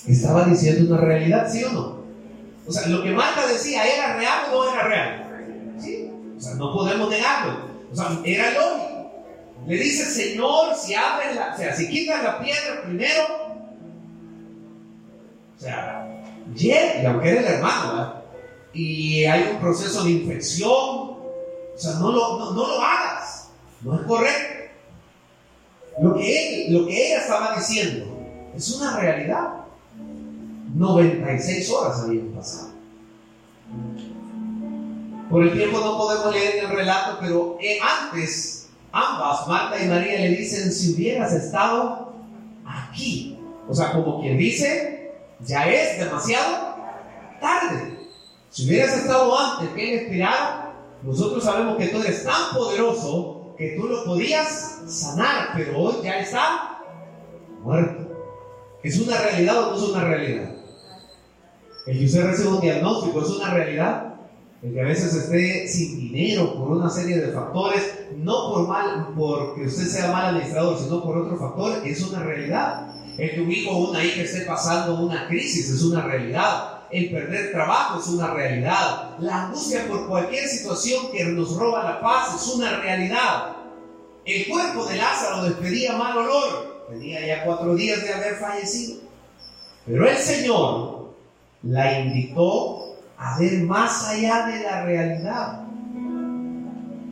estaba 0.06 0.44
diciendo 0.44 0.94
una 0.94 1.04
realidad, 1.04 1.50
¿sí 1.50 1.64
o 1.64 1.72
no? 1.72 1.98
O 2.66 2.72
sea, 2.72 2.88
lo 2.88 3.02
que 3.02 3.12
Marta 3.12 3.46
decía, 3.46 3.84
¿era 3.84 4.16
real 4.16 4.44
o 4.52 4.64
no 4.64 4.74
era 4.74 4.88
real? 4.88 5.76
¿Sí? 5.78 6.10
O 6.36 6.40
sea, 6.40 6.54
no 6.54 6.72
podemos 6.72 7.10
negarlo. 7.10 7.68
O 7.90 7.96
sea, 7.96 8.20
era 8.24 8.50
lógico. 8.52 8.97
Le 9.68 9.76
dice, 9.76 10.06
Señor, 10.06 10.74
si 10.74 10.94
abres 10.94 11.36
la, 11.36 11.52
o 11.52 11.56
sea, 11.58 11.76
si 11.76 11.90
quitas 11.90 12.22
la 12.22 12.38
piedra 12.38 12.82
primero, 12.84 13.24
o 15.54 15.60
sea, 15.60 16.08
y 16.56 17.04
aunque 17.04 17.28
eres 17.28 17.46
el 17.46 17.52
hermano, 17.52 18.14
y 18.72 19.24
hay 19.24 19.50
un 19.52 19.60
proceso 19.60 20.04
de 20.04 20.12
infección, 20.12 20.70
o 20.70 21.20
sea, 21.76 21.92
no 22.00 22.10
lo, 22.12 22.54
no, 22.54 22.66
lo 22.66 22.80
hagas, 22.80 23.50
no 23.82 23.94
es 23.96 24.06
correcto. 24.06 24.72
Lo 26.00 26.14
que, 26.14 26.64
él, 26.64 26.72
lo 26.72 26.86
que 26.86 27.06
ella 27.06 27.18
estaba 27.18 27.54
diciendo 27.54 28.06
es 28.56 28.70
una 28.70 28.98
realidad. 28.98 29.64
96 30.74 31.70
horas 31.70 32.00
habían 32.00 32.28
pasado. 32.28 32.70
Por 35.28 35.42
el 35.42 35.52
tiempo 35.52 35.78
no 35.80 35.98
podemos 35.98 36.34
leer 36.34 36.64
el 36.64 36.70
relato, 36.70 37.18
pero 37.20 37.58
eh, 37.60 37.78
antes 37.82 38.57
ambas, 38.92 39.46
Marta 39.46 39.82
y 39.82 39.88
María, 39.88 40.18
le 40.20 40.28
dicen, 40.30 40.72
si 40.72 40.94
hubieras 40.94 41.32
estado 41.32 42.12
aquí, 42.66 43.38
o 43.68 43.74
sea, 43.74 43.92
como 43.92 44.20
quien 44.20 44.38
dice, 44.38 45.12
ya 45.40 45.68
es 45.68 45.98
demasiado 45.98 46.76
tarde. 47.40 47.98
Si 48.50 48.66
hubieras 48.66 48.96
estado 48.96 49.38
antes 49.38 49.68
que 49.70 50.10
él 50.10 50.24
nosotros 51.02 51.44
sabemos 51.44 51.76
que 51.76 51.88
tú 51.88 52.00
eres 52.00 52.24
tan 52.24 52.54
poderoso 52.54 53.54
que 53.56 53.70
tú 53.70 53.86
lo 53.86 54.04
podías 54.04 54.82
sanar, 54.86 55.50
pero 55.56 55.78
hoy 55.78 55.96
ya 56.02 56.20
está 56.20 56.80
muerto. 57.62 58.08
¿Es 58.82 58.98
una 59.00 59.18
realidad 59.18 59.64
o 59.64 59.70
no 59.70 59.76
es 59.76 59.82
una 59.82 60.04
realidad? 60.04 60.50
El 61.86 61.98
que 61.98 62.04
usted 62.04 62.26
recibe 62.26 62.48
un 62.48 62.60
diagnóstico 62.60 63.22
es 63.22 63.28
una 63.30 63.50
realidad. 63.54 64.14
El 64.62 64.74
que 64.74 64.80
a 64.80 64.84
veces 64.84 65.14
esté 65.14 65.68
sin 65.68 65.98
dinero 65.98 66.54
por 66.54 66.72
una 66.72 66.90
serie 66.90 67.18
de 67.18 67.32
factores, 67.32 67.82
no 68.16 68.52
por 68.52 68.66
mal, 68.66 69.12
porque 69.16 69.62
usted 69.62 69.84
sea 69.84 70.12
mal 70.12 70.26
administrador, 70.26 70.78
sino 70.78 71.02
por 71.02 71.16
otro 71.18 71.38
factor, 71.38 71.86
es 71.86 72.00
una 72.08 72.24
realidad. 72.24 72.94
El 73.16 73.30
que 73.30 73.40
un 73.40 73.52
hijo 73.52 73.70
o 73.70 73.90
una 73.90 74.04
hija 74.04 74.22
esté 74.22 74.40
pasando 74.42 75.00
una 75.00 75.28
crisis 75.28 75.70
es 75.70 75.82
una 75.82 76.02
realidad 76.02 76.78
el 76.90 77.10
perder 77.10 77.52
trabajo 77.52 78.00
es 78.00 78.06
una 78.08 78.32
realidad. 78.32 79.18
La 79.18 79.46
angustia 79.46 79.86
por 79.86 80.08
cualquier 80.08 80.46
situación 80.48 81.10
que 81.12 81.24
nos 81.24 81.54
roba 81.56 81.84
la 81.84 82.00
paz 82.00 82.34
es 82.40 82.54
una 82.54 82.80
realidad. 82.80 83.56
El 84.24 84.48
cuerpo 84.48 84.86
de 84.86 84.96
Lázaro 84.96 85.44
despedía 85.44 85.96
mal 85.96 86.16
olor. 86.16 86.86
Tenía 86.88 87.26
ya 87.26 87.44
cuatro 87.44 87.74
días 87.74 88.02
de 88.02 88.12
haber 88.12 88.36
fallecido. 88.36 89.00
Pero 89.84 90.08
el 90.08 90.16
Señor 90.16 91.14
la 91.62 92.00
invitó 92.00 92.87
a 93.18 93.38
ver 93.38 93.64
más 93.64 94.06
allá 94.08 94.46
de 94.46 94.62
la 94.62 94.84
realidad. 94.84 95.64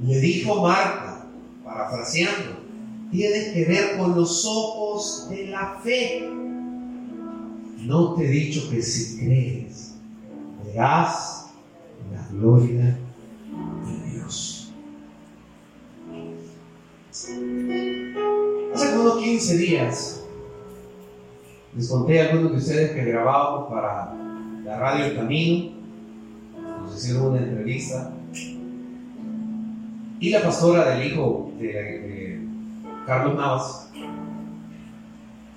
Le 0.03 0.21
dijo 0.21 0.63
Marta, 0.63 1.27
parafraseando, 1.65 2.61
tienes 3.11 3.53
que 3.53 3.65
ver 3.65 3.99
con 3.99 4.15
los 4.15 4.47
ojos 4.47 5.29
de 5.29 5.49
la 5.49 5.81
fe. 5.83 6.31
No 7.81 8.15
te 8.15 8.25
he 8.25 8.29
dicho 8.29 8.71
que 8.71 8.81
si 8.83 9.19
crees, 9.19 9.95
verás 10.65 11.51
la 12.13 12.27
gloria 12.31 12.99
de 13.87 14.11
Dios. 14.11 14.73
Hace 17.11 18.99
unos 18.99 19.19
15 19.19 19.57
días 19.57 20.23
les 21.75 21.89
conté 21.89 22.21
a 22.21 22.31
algunos 22.31 22.53
de 22.53 22.59
ustedes 22.59 22.91
que 22.93 23.05
grabábamos 23.05 23.69
para 23.71 24.15
la 24.65 24.79
radio 24.79 25.05
El 25.07 25.17
Camino. 25.17 25.76
Nos 26.87 26.97
hicieron 26.97 27.33
una 27.33 27.39
entrevista. 27.41 28.13
Y 30.21 30.31
la 30.31 30.43
pastora 30.43 30.91
del 30.91 31.13
hijo 31.13 31.53
de, 31.59 32.41
Carlos 33.07 33.37
Navas 33.37 33.91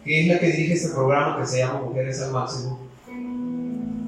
que 0.03 0.21
es 0.21 0.27
la 0.27 0.39
que 0.39 0.47
dirige 0.47 0.73
este 0.73 0.89
programa 0.89 1.39
que 1.39 1.45
se 1.45 1.59
llama 1.59 1.81
Mujeres 1.81 2.21
al 2.21 2.31
Máximo, 2.31 2.79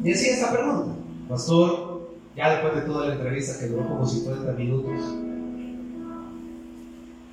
y 0.04 0.12
hacía 0.12 0.34
esta 0.34 0.52
pregunta, 0.52 0.96
Pastor, 1.30 2.10
ya 2.36 2.50
después 2.54 2.76
de 2.76 2.82
toda 2.82 3.08
la 3.08 3.14
entrevista 3.14 3.60
que 3.60 3.68
duró 3.68 3.88
como 3.88 4.08
50 4.08 4.52
minutos, 4.54 5.00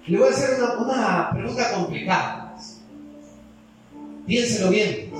le 0.06 0.18
voy 0.18 0.28
a 0.28 0.30
hacer 0.30 0.58
una, 0.58 0.78
una 0.78 1.30
pregunta 1.30 1.72
complicada. 1.74 2.58
Piénselo 4.26 4.70
bien. 4.70 5.10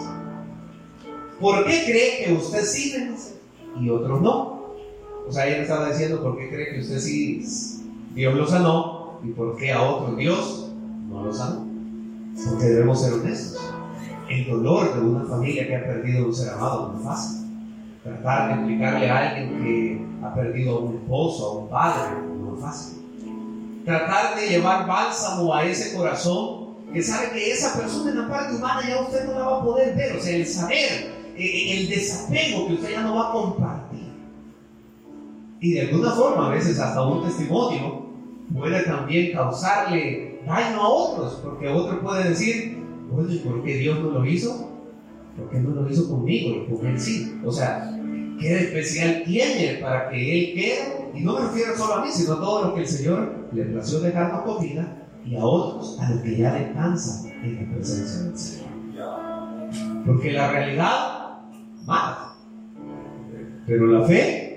¿Por 1.40 1.64
qué 1.64 1.84
cree 1.86 2.24
que 2.24 2.32
usted 2.34 2.62
sí 2.64 2.94
y 3.80 3.88
otros 3.88 4.20
no? 4.20 4.57
O 5.28 5.32
sea, 5.32 5.46
ella 5.46 5.62
estaba 5.62 5.90
diciendo 5.90 6.22
por 6.22 6.38
qué 6.38 6.48
cree 6.48 6.70
que 6.72 6.80
usted 6.80 6.98
sí, 7.00 7.44
Dios 8.14 8.34
lo 8.34 8.46
sanó 8.46 9.20
y 9.22 9.28
por 9.28 9.56
qué 9.58 9.72
a 9.72 9.82
otro 9.82 10.16
Dios 10.16 10.72
no 11.06 11.24
lo 11.24 11.32
sanó. 11.32 11.66
Porque 12.48 12.64
debemos 12.64 13.02
ser 13.02 13.12
honestos. 13.12 13.74
El 14.30 14.46
dolor 14.48 14.94
de 14.94 15.00
una 15.06 15.24
familia 15.26 15.66
que 15.66 15.76
ha 15.76 15.84
perdido 15.84 16.26
un 16.26 16.34
ser 16.34 16.54
amado 16.54 16.92
no 16.92 16.98
es 16.98 17.04
fácil. 17.04 17.46
Tratar 18.02 18.48
de 18.48 18.54
explicarle 18.54 19.10
a 19.10 19.28
alguien 19.28 19.62
que 19.62 20.06
ha 20.24 20.34
perdido 20.34 20.76
a 20.76 20.80
un 20.80 20.96
esposo, 20.96 21.46
a 21.46 21.58
un 21.58 21.68
padre, 21.68 22.22
no 22.22 22.54
es 22.54 22.60
fácil. 22.62 22.98
Tratar 23.84 24.36
de 24.36 24.48
llevar 24.48 24.86
bálsamo 24.86 25.54
a 25.54 25.64
ese 25.64 25.94
corazón 25.94 26.68
que 26.92 27.02
sabe 27.02 27.32
que 27.32 27.52
esa 27.52 27.78
persona 27.78 28.12
en 28.12 28.18
la 28.18 28.28
parte 28.28 28.56
humana 28.56 28.80
ya 28.88 29.02
usted 29.02 29.26
no 29.26 29.34
la 29.34 29.46
va 29.46 29.58
a 29.58 29.62
poder 29.62 29.94
ver. 29.94 30.16
O 30.16 30.20
sea, 30.20 30.34
el 30.34 30.46
saber, 30.46 31.12
eh, 31.36 31.80
el 31.80 31.88
desapego 31.90 32.66
que 32.66 32.74
usted 32.74 32.92
ya 32.92 33.02
no 33.02 33.14
va 33.14 33.28
a 33.28 33.32
compartir. 33.32 33.77
Y 35.60 35.72
de 35.72 35.80
alguna 35.82 36.10
forma, 36.10 36.48
a 36.48 36.54
veces 36.54 36.78
hasta 36.78 37.02
un 37.02 37.24
testimonio 37.24 38.06
puede 38.56 38.82
también 38.84 39.32
causarle 39.32 40.40
daño 40.46 40.80
a 40.80 40.88
otros, 40.88 41.40
porque 41.42 41.68
otro 41.68 42.00
puede 42.00 42.28
decir, 42.30 42.78
bueno, 43.10 43.32
¿y 43.32 43.38
por 43.38 43.62
qué 43.64 43.76
Dios 43.78 43.98
no 44.00 44.10
lo 44.10 44.24
hizo? 44.24 44.70
¿Por 45.36 45.50
qué 45.50 45.60
no 45.60 45.70
lo 45.70 45.88
hizo 45.90 46.08
conmigo 46.08 46.66
con 46.66 46.86
él 46.86 46.98
sí? 46.98 47.38
O 47.44 47.52
sea, 47.52 47.98
¿qué 48.40 48.58
especial 48.60 49.22
tiene 49.24 49.78
para 49.80 50.08
que 50.10 50.16
él 50.16 50.54
quede? 50.54 51.10
Y 51.14 51.22
no 51.22 51.34
me 51.34 51.40
refiero 51.46 51.76
solo 51.76 51.94
a 51.94 52.04
mí, 52.04 52.10
sino 52.10 52.34
a 52.34 52.40
todo 52.40 52.64
lo 52.66 52.74
que 52.74 52.80
el 52.80 52.86
Señor 52.86 53.48
le 53.52 53.64
plació 53.64 54.00
dejarnos 54.00 54.42
comida 54.42 55.08
y 55.24 55.36
a 55.36 55.44
otros, 55.44 55.98
a 56.00 56.10
los 56.10 56.20
que 56.22 56.36
ya 56.36 56.54
descansan 56.54 57.32
en 57.42 57.56
la 57.56 57.74
presencia 57.74 58.22
del 58.22 58.38
Señor. 58.38 58.68
Porque 60.06 60.32
la 60.32 60.50
realidad 60.50 61.40
mata, 61.84 62.36
pero 63.66 63.86
la 63.86 64.06
fe 64.06 64.47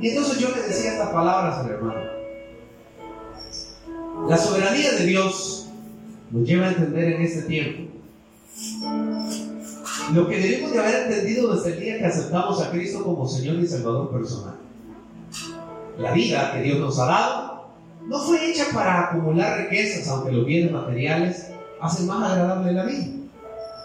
Y 0.00 0.08
entonces 0.08 0.38
yo 0.38 0.50
le 0.54 0.62
decía 0.62 0.92
estas 0.92 1.10
palabras 1.10 1.58
al 1.58 1.70
hermano. 1.70 2.00
La 4.28 4.36
soberanía 4.36 4.92
de 4.92 5.06
Dios 5.06 5.68
nos 6.30 6.46
lleva 6.46 6.66
a 6.66 6.68
entender 6.70 7.14
en 7.14 7.22
este 7.22 7.42
tiempo 7.42 7.94
lo 10.12 10.28
que 10.28 10.38
debemos 10.38 10.72
de 10.72 10.78
haber 10.78 11.12
entendido 11.12 11.54
desde 11.54 11.72
el 11.72 11.80
día 11.80 11.98
que 11.98 12.06
aceptamos 12.06 12.60
a 12.60 12.70
Cristo 12.70 13.02
como 13.02 13.26
Señor 13.26 13.56
y 13.56 13.66
Salvador 13.66 14.10
personal. 14.10 14.56
La 15.98 16.12
vida 16.12 16.52
que 16.52 16.62
Dios 16.62 16.78
nos 16.78 16.98
ha 16.98 17.06
dado 17.06 17.68
no 18.06 18.18
fue 18.18 18.50
hecha 18.50 18.66
para 18.74 19.08
acumular 19.08 19.58
riquezas, 19.58 20.06
aunque 20.08 20.32
los 20.32 20.44
bienes 20.44 20.72
materiales 20.72 21.50
hacen 21.80 22.06
más 22.06 22.30
agradable 22.30 22.72
la 22.72 22.84
vida. 22.84 23.23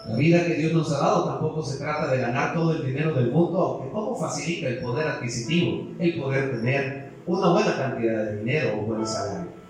La 0.08 0.16
vida 0.16 0.46
que 0.46 0.54
Dios 0.54 0.72
nos 0.72 0.92
ha 0.92 0.98
dado 0.98 1.24
tampoco 1.26 1.62
se 1.62 1.78
trata 1.78 2.10
de 2.10 2.18
ganar 2.18 2.54
todo 2.54 2.72
el 2.72 2.86
dinero 2.86 3.14
del 3.14 3.30
mundo, 3.30 3.58
aunque 3.58 3.92
poco 3.92 4.16
facilita 4.16 4.68
el 4.68 4.78
poder 4.78 5.06
adquisitivo, 5.06 5.88
el 5.98 6.20
poder 6.20 6.50
tener 6.52 7.10
una 7.26 7.50
buena 7.50 7.76
cantidad 7.76 8.24
de 8.24 8.38
dinero 8.38 8.80
o 8.80 8.86
buen 8.86 9.06
salario. 9.06 9.60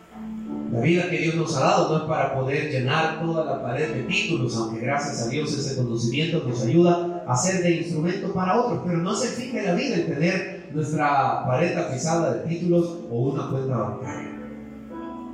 La 0.73 0.81
vida 0.81 1.11
que 1.11 1.19
Dios 1.19 1.35
nos 1.35 1.57
ha 1.57 1.61
dado 1.61 1.89
no 1.89 2.05
es 2.05 2.09
para 2.09 2.33
poder 2.33 2.71
llenar 2.71 3.21
toda 3.21 3.45
la 3.45 3.61
pared 3.61 3.93
de 3.93 4.03
títulos, 4.05 4.57
aunque 4.57 4.81
gracias 4.81 5.27
a 5.27 5.29
Dios 5.29 5.53
ese 5.53 5.77
conocimiento 5.77 6.45
nos 6.47 6.65
ayuda 6.65 7.25
a 7.27 7.37
ser 7.37 7.63
de 7.63 7.79
instrumento 7.79 8.33
para 8.33 8.61
otros, 8.61 8.83
pero 8.87 8.99
no 8.99 9.15
se 9.15 9.29
fije 9.29 9.63
la 9.63 9.75
vida 9.75 9.97
en 9.97 10.07
tener 10.07 10.69
nuestra 10.73 11.45
pared 11.45 11.75
tapizada 11.75 12.35
de 12.35 12.49
títulos 12.49 13.01
o 13.11 13.31
una 13.31 13.51
cuenta 13.51 13.77
bancaria. 13.77 14.31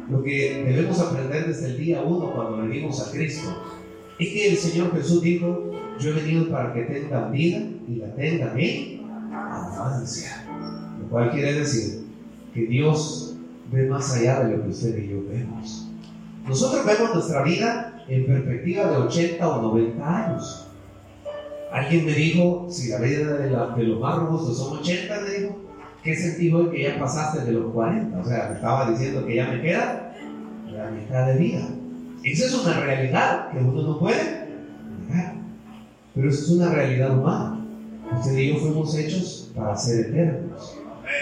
Lo 0.08 0.22
que 0.22 0.64
debemos 0.66 0.98
aprender 1.00 1.46
desde 1.46 1.66
el 1.66 1.76
día 1.78 2.00
uno 2.00 2.32
cuando 2.32 2.58
venimos 2.58 3.06
a 3.06 3.10
Cristo 3.10 3.50
es 4.18 4.28
que 4.28 4.48
el 4.50 4.56
Señor 4.56 4.92
Jesús 4.92 5.22
dijo, 5.22 5.70
yo 5.98 6.10
he 6.10 6.12
venido 6.12 6.50
para 6.50 6.72
que 6.72 6.82
tengan 6.82 7.32
vida 7.32 7.58
y 7.88 7.96
la 7.96 8.14
tengan 8.14 8.58
en 8.58 9.04
abundancia. 9.32 10.44
Lo 11.00 11.08
cual 11.08 11.30
quiere 11.30 11.54
decir 11.54 12.06
que 12.54 12.66
Dios 12.66 13.36
ve 13.70 13.88
más 13.88 14.14
allá 14.14 14.44
de 14.44 14.56
lo 14.56 14.62
que 14.62 14.70
usted 14.70 14.96
y 14.98 15.08
yo 15.08 15.22
vemos. 15.28 15.88
Nosotros 16.46 16.86
vemos 16.86 17.14
nuestra 17.14 17.42
vida 17.42 18.04
en 18.08 18.26
perspectiva 18.26 18.90
de 18.90 18.96
80 18.98 19.48
o 19.48 19.62
90 19.62 20.26
años. 20.26 20.66
Alguien 21.72 22.06
me 22.06 22.12
dijo, 22.12 22.68
si 22.70 22.88
la 22.88 22.98
vida 22.98 23.34
de, 23.34 23.50
los 23.50 24.00
más 24.00 24.18
robustos 24.18 24.56
son 24.58 24.78
80, 24.78 25.20
me 25.20 25.30
dijo, 25.30 25.56
¿qué 26.02 26.14
sentido 26.14 26.62
es 26.62 26.68
que 26.70 26.82
ya 26.84 26.98
pasaste 26.98 27.44
de 27.44 27.52
los 27.52 27.72
40? 27.72 28.18
O 28.18 28.24
sea, 28.24 28.48
me 28.48 28.54
estaba 28.54 28.90
diciendo 28.90 29.26
que 29.26 29.34
ya 29.34 29.48
me 29.48 29.60
queda 29.60 30.16
la 30.72 30.90
mitad 30.90 31.26
de 31.26 31.38
vida. 31.38 31.68
Esa 32.26 32.46
es 32.46 32.54
una 32.54 32.80
realidad 32.80 33.52
que 33.52 33.58
uno 33.58 33.82
no 33.82 33.98
puede 34.00 34.48
negar. 35.06 35.34
Pero 36.12 36.28
eso 36.28 36.42
es 36.42 36.50
una 36.50 36.70
realidad 36.70 37.16
humana. 37.16 37.64
Usted 38.18 38.36
y 38.36 38.48
yo 38.48 38.56
fuimos 38.58 38.96
hechos 38.96 39.52
para 39.54 39.76
ser 39.76 40.06
eternos. 40.06 40.76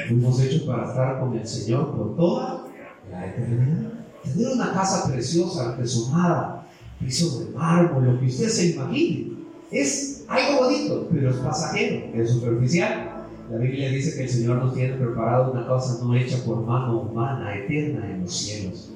Fuimos 0.09 0.41
hechos 0.41 0.63
para 0.63 0.89
estar 0.89 1.21
con 1.21 1.37
el 1.37 1.47
Señor 1.47 1.95
por 1.95 2.17
toda 2.17 2.69
la 3.11 3.27
eternidad. 3.27 3.93
Tener 4.23 4.53
una 4.55 4.73
casa 4.73 5.13
preciosa, 5.13 5.73
artesonada, 5.73 6.67
piso 6.99 7.41
de 7.41 7.51
mármol, 7.51 8.07
lo 8.07 8.21
que 8.21 8.27
usted 8.27 8.49
se 8.49 8.71
imagine. 8.71 9.33
Es 9.71 10.25
algo 10.27 10.65
bonito, 10.65 11.09
pero 11.13 11.29
es 11.29 11.37
pasajero, 11.37 12.15
es 12.15 12.31
superficial. 12.31 13.27
La 13.51 13.59
Biblia 13.59 13.91
dice 13.91 14.17
que 14.17 14.23
el 14.23 14.31
Señor 14.31 14.57
nos 14.57 14.73
tiene 14.73 14.95
preparado 14.95 15.53
una 15.53 15.67
cosa 15.67 16.03
no 16.03 16.15
hecha 16.15 16.39
por 16.47 16.65
mano 16.65 17.03
humana, 17.03 17.55
eterna 17.55 18.11
en 18.11 18.23
los 18.23 18.35
cielos. 18.35 18.91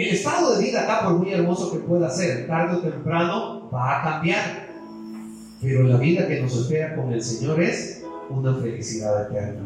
El 0.00 0.14
estado 0.14 0.56
de 0.56 0.64
vida 0.64 0.80
acá, 0.84 1.04
por 1.04 1.18
muy 1.18 1.30
hermoso 1.30 1.70
que 1.70 1.80
pueda 1.80 2.08
ser, 2.08 2.46
tarde 2.46 2.78
o 2.78 2.80
temprano 2.80 3.68
va 3.70 4.00
a 4.00 4.02
cambiar. 4.02 4.66
Pero 5.60 5.82
la 5.82 5.98
vida 5.98 6.26
que 6.26 6.40
nos 6.40 6.56
espera 6.56 6.96
con 6.96 7.12
el 7.12 7.22
Señor 7.22 7.62
es 7.62 8.02
una 8.30 8.54
felicidad 8.54 9.30
eterna. 9.30 9.60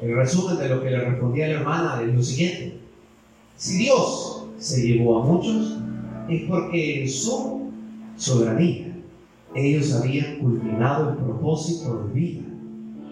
El 0.00 0.16
resumen 0.16 0.56
de 0.56 0.66
lo 0.66 0.82
que 0.82 0.90
le 0.90 1.04
respondía 1.04 1.48
la 1.48 1.54
hermana 1.60 2.02
es 2.02 2.14
lo 2.14 2.22
siguiente. 2.22 2.80
Si 3.56 3.76
Dios 3.76 4.46
se 4.56 4.80
llevó 4.80 5.22
a 5.22 5.26
muchos, 5.26 5.76
es 6.30 6.42
porque 6.48 7.02
en 7.02 7.10
su 7.10 7.70
soberanía 8.16 8.96
ellos 9.54 9.92
habían 9.92 10.38
culminado 10.38 11.10
el 11.10 11.16
propósito 11.16 12.06
de 12.06 12.14
vida. 12.14 12.42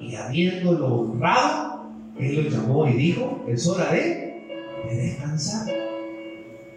Y 0.01 0.15
habiéndolo 0.15 1.01
honrado, 1.01 1.91
Él 2.19 2.43
los 2.43 2.55
llamó 2.55 2.89
y 2.89 2.95
dijo, 2.95 3.45
es 3.47 3.67
hora 3.67 3.93
de, 3.93 4.47
descansar. 4.91 5.88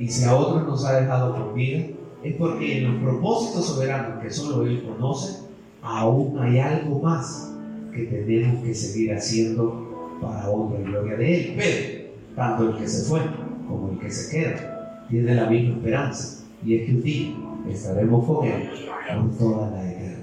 Y 0.01 0.07
si 0.07 0.25
a 0.25 0.35
otros 0.35 0.67
nos 0.67 0.83
ha 0.83 0.99
dejado 0.99 1.35
con 1.35 1.53
vida, 1.53 1.85
es 2.23 2.35
porque 2.35 2.79
en 2.79 2.91
los 2.91 3.03
propósitos 3.03 3.67
soberanos 3.67 4.19
que 4.23 4.31
solo 4.31 4.65
Él 4.65 4.83
conoce, 4.83 5.43
aún 5.83 6.39
hay 6.39 6.57
algo 6.57 6.97
más 6.97 7.53
que 7.93 8.05
tenemos 8.05 8.63
que 8.63 8.73
seguir 8.73 9.13
haciendo 9.13 10.17
para 10.19 10.49
honra 10.49 10.79
y 10.79 10.83
gloria 10.85 11.17
de 11.17 11.35
Él. 11.35 11.53
Pero 11.55 12.09
tanto 12.35 12.69
el 12.69 12.77
que 12.77 12.87
se 12.87 13.07
fue 13.07 13.19
como 13.67 13.91
el 13.91 13.99
que 13.99 14.09
se 14.09 14.35
queda 14.35 15.05
tiene 15.07 15.35
la 15.35 15.45
misma 15.45 15.75
esperanza, 15.75 16.45
y 16.65 16.77
es 16.77 16.87
que 16.87 16.95
un 16.95 17.03
día 17.03 17.35
estaremos 17.69 18.25
con 18.25 18.47
Él 18.47 18.69
por 19.07 19.37
toda 19.37 19.69
la 19.69 19.91
eternidad. 19.91 20.17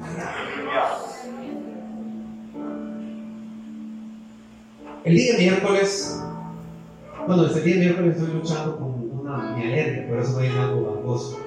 El 5.05 5.15
día 5.15 5.35
miércoles, 5.39 6.21
bueno, 7.29 7.47
este 7.47 7.61
día 7.61 7.77
miércoles 7.77 8.17
estoy 8.17 8.35
luchando 8.35 8.77
con 8.77 8.98
mi 9.43 9.63
alergia, 9.63 10.09
por 10.09 10.19
eso 10.19 10.35
voy 10.35 10.47
en 10.47 10.53
algo 10.53 10.95
bancoso. 10.95 11.39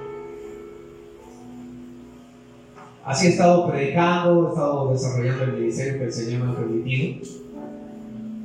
Así 3.03 3.27
he 3.27 3.29
estado 3.29 3.69
predicando, 3.69 4.45
he 4.45 4.49
estado 4.49 4.91
desarrollando 4.91 5.43
el 5.43 5.53
ministerio 5.53 5.97
que 5.97 6.05
el 6.05 6.11
Señor 6.11 6.45
me 6.45 6.51
ha 6.51 6.55
permitido. 6.55 7.25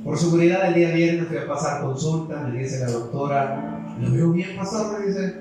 Por 0.03 0.17
seguridad, 0.17 0.67
el 0.69 0.73
día 0.73 0.91
viernes 0.91 1.27
fui 1.27 1.37
a 1.37 1.47
pasar 1.47 1.81
consulta, 1.83 2.47
me 2.47 2.57
dice 2.57 2.79
la 2.79 2.91
doctora, 2.91 3.95
¿lo 3.99 4.11
veo 4.11 4.31
bien, 4.31 4.55
pastor? 4.55 4.99
Me 4.99 5.07
dice, 5.07 5.35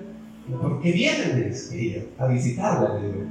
¿por 0.61 0.81
qué 0.81 0.93
viene? 0.93 1.35
Me 1.35 1.45
dice, 1.45 2.09
a 2.19 2.27
visitarla. 2.27 2.99
Le 2.99 3.07
digo. 3.07 3.25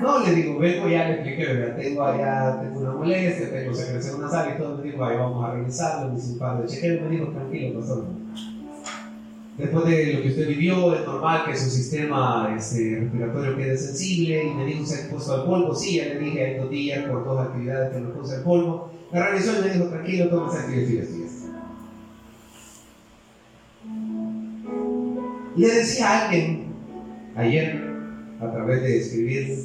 No, 0.00 0.20
le 0.20 0.34
digo, 0.34 0.58
vengo 0.58 0.88
ya, 0.88 1.08
le 1.08 1.14
expliqué, 1.14 1.44
tengo 1.76 2.02
allá, 2.04 2.60
tengo 2.60 2.80
una 2.80 2.92
molestia, 2.92 3.50
tengo 3.50 3.74
secreción 3.74 4.20
nasal 4.20 4.54
y 4.54 4.58
todo, 4.58 4.78
me 4.78 4.84
dijo, 4.84 5.04
ahí 5.04 5.16
vamos 5.16 5.44
a 5.44 5.52
revisarlo, 5.52 6.12
me 6.12 6.18
hice 6.18 6.32
un 6.32 6.38
par 6.38 6.66
de 6.66 7.00
me 7.00 7.08
dijo, 7.08 7.26
tranquilo, 7.26 7.80
pastor 7.80 8.19
después 9.60 9.84
de 9.84 10.14
lo 10.14 10.22
que 10.22 10.28
usted 10.28 10.48
vivió, 10.48 10.94
es 10.94 11.06
normal 11.06 11.44
que 11.44 11.56
su 11.56 11.68
sistema 11.68 12.54
este, 12.56 12.98
respiratorio 13.00 13.56
quede 13.56 13.76
sensible 13.76 14.44
y 14.44 14.54
me 14.54 14.64
dijo, 14.64 14.86
¿se 14.86 14.94
ha 14.94 14.98
expuesto 15.00 15.34
al 15.34 15.44
polvo? 15.44 15.74
Sí, 15.74 15.96
ya 15.96 16.04
le 16.04 16.18
dije, 16.18 16.44
hay 16.44 16.58
dos 16.58 16.70
días 16.70 17.04
por 17.04 17.26
las 17.26 17.48
actividades 17.48 17.92
que 17.92 18.00
nos 18.00 18.16
puse 18.16 18.36
el 18.36 18.42
polvo. 18.42 18.90
La 19.12 19.28
revisó 19.28 19.58
y 19.58 19.62
me 19.62 19.74
dijo, 19.74 19.88
tranquilo, 19.88 20.28
toma 20.28 20.52
actividad 20.52 21.04
Le 25.56 25.68
decía 25.68 26.08
a 26.08 26.24
alguien 26.24 26.66
ayer, 27.36 27.82
a 28.40 28.50
través 28.50 28.82
de 28.82 28.98
escribir, 28.98 29.58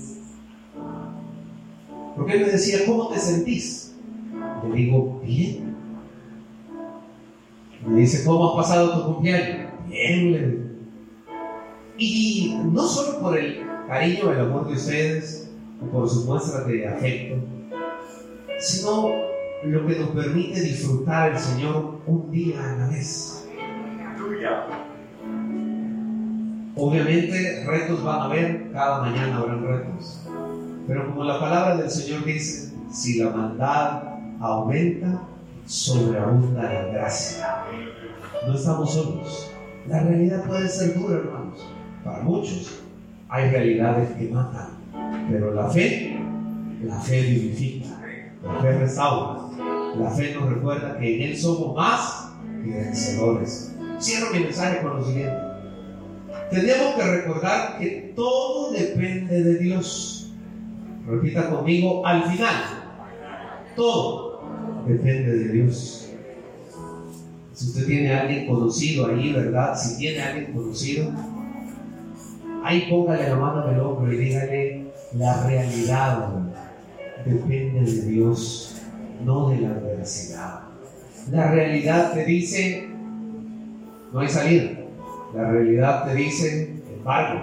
porque 2.17 2.33
él 2.33 2.41
me 2.41 2.51
decía, 2.51 2.79
¿cómo 2.85 3.09
te 3.09 3.19
sentís? 3.19 3.93
Le 4.63 4.75
digo, 4.75 5.21
bien. 5.23 5.75
Me 7.87 7.99
dice, 7.99 8.25
¿cómo 8.25 8.49
has 8.49 8.67
pasado 8.67 8.99
tu 8.99 9.13
cumpleaños? 9.13 9.64
Y 11.97 12.59
no 12.65 12.87
solo 12.87 13.19
por 13.19 13.37
el 13.37 13.65
cariño, 13.87 14.31
el 14.31 14.39
amor 14.41 14.67
de 14.67 14.73
ustedes, 14.73 15.49
por 15.91 16.09
sus 16.09 16.25
muestras 16.25 16.67
de 16.67 16.87
afecto, 16.87 17.35
sino 18.59 19.09
lo 19.63 19.87
que 19.87 19.99
nos 19.99 20.09
permite 20.09 20.61
disfrutar 20.61 21.31
el 21.31 21.39
Señor 21.39 22.01
un 22.05 22.29
día 22.31 22.59
a 22.59 22.77
la 22.77 22.87
vez. 22.87 23.47
Obviamente 26.77 27.63
retos 27.65 28.03
van 28.03 28.19
a 28.19 28.25
haber, 28.25 28.71
cada 28.73 28.99
mañana 28.99 29.37
habrán 29.37 29.65
retos. 29.65 30.27
Pero 30.87 31.07
como 31.07 31.23
la 31.23 31.39
palabra 31.39 31.77
del 31.77 31.89
Señor 31.89 32.25
dice, 32.25 32.73
si 32.91 33.19
la 33.19 33.29
maldad 33.29 34.03
aumenta, 34.41 35.21
sobreabunda 35.65 36.63
la 36.63 36.83
gracia. 36.87 37.63
No 38.45 38.53
estamos 38.53 38.93
solos. 38.93 39.54
La 39.87 39.99
realidad 39.99 40.43
puede 40.45 40.67
ser 40.67 40.95
dura, 40.95 41.17
hermanos. 41.17 41.65
Para 42.03 42.23
muchos 42.23 42.81
hay 43.29 43.49
realidades 43.49 44.09
que 44.11 44.29
matan, 44.29 44.69
pero 45.29 45.53
la 45.53 45.69
fe, 45.69 46.19
la 46.83 46.99
fe 46.99 47.21
vivifica, 47.21 47.89
la 48.43 48.61
fe 48.61 48.77
restaura, 48.79 49.41
la 49.97 50.09
fe 50.11 50.33
nos 50.33 50.49
recuerda 50.49 50.97
que 50.97 51.15
en 51.15 51.29
Él 51.29 51.37
somos 51.37 51.75
más 51.75 52.33
que 52.63 52.71
vencedores. 52.71 53.75
Cierro 53.99 54.31
mi 54.33 54.39
mensaje 54.39 54.81
con 54.81 54.97
lo 54.97 55.05
siguiente. 55.05 55.37
Tenemos 56.49 56.95
que 56.95 57.03
recordar 57.03 57.77
que 57.79 58.13
todo 58.15 58.71
depende 58.71 59.43
de 59.43 59.57
Dios. 59.57 60.33
Repita 61.07 61.49
conmigo, 61.49 62.05
al 62.05 62.23
final, 62.23 62.55
todo 63.75 64.41
depende 64.87 65.37
de 65.37 65.49
Dios. 65.49 66.04
Si 67.55 67.67
usted 67.67 67.85
tiene 67.85 68.13
a 68.13 68.21
alguien 68.21 68.47
conocido 68.47 69.07
ahí, 69.07 69.31
¿verdad? 69.31 69.77
Si 69.77 69.97
tiene 69.97 70.21
a 70.21 70.31
alguien 70.31 70.51
conocido, 70.51 71.09
ahí 72.65 72.87
póngale 72.89 73.29
la 73.29 73.35
mano 73.37 73.65
en 73.65 73.75
el 73.75 73.79
hombro 73.79 74.11
y 74.11 74.17
dígale, 74.17 74.85
la 75.13 75.47
realidad 75.47 76.31
depende 77.25 77.89
de 77.89 78.01
Dios, 78.09 78.75
no 79.23 79.49
de 79.49 79.61
la 79.61 79.69
adversidad. 79.69 80.63
La 81.31 81.49
realidad 81.49 82.11
te 82.11 82.25
dice, 82.25 82.89
no 84.11 84.19
hay 84.19 84.27
salida. 84.27 84.71
La 85.33 85.49
realidad 85.49 86.05
te 86.05 86.15
dice, 86.15 86.83
embargo. 86.93 87.39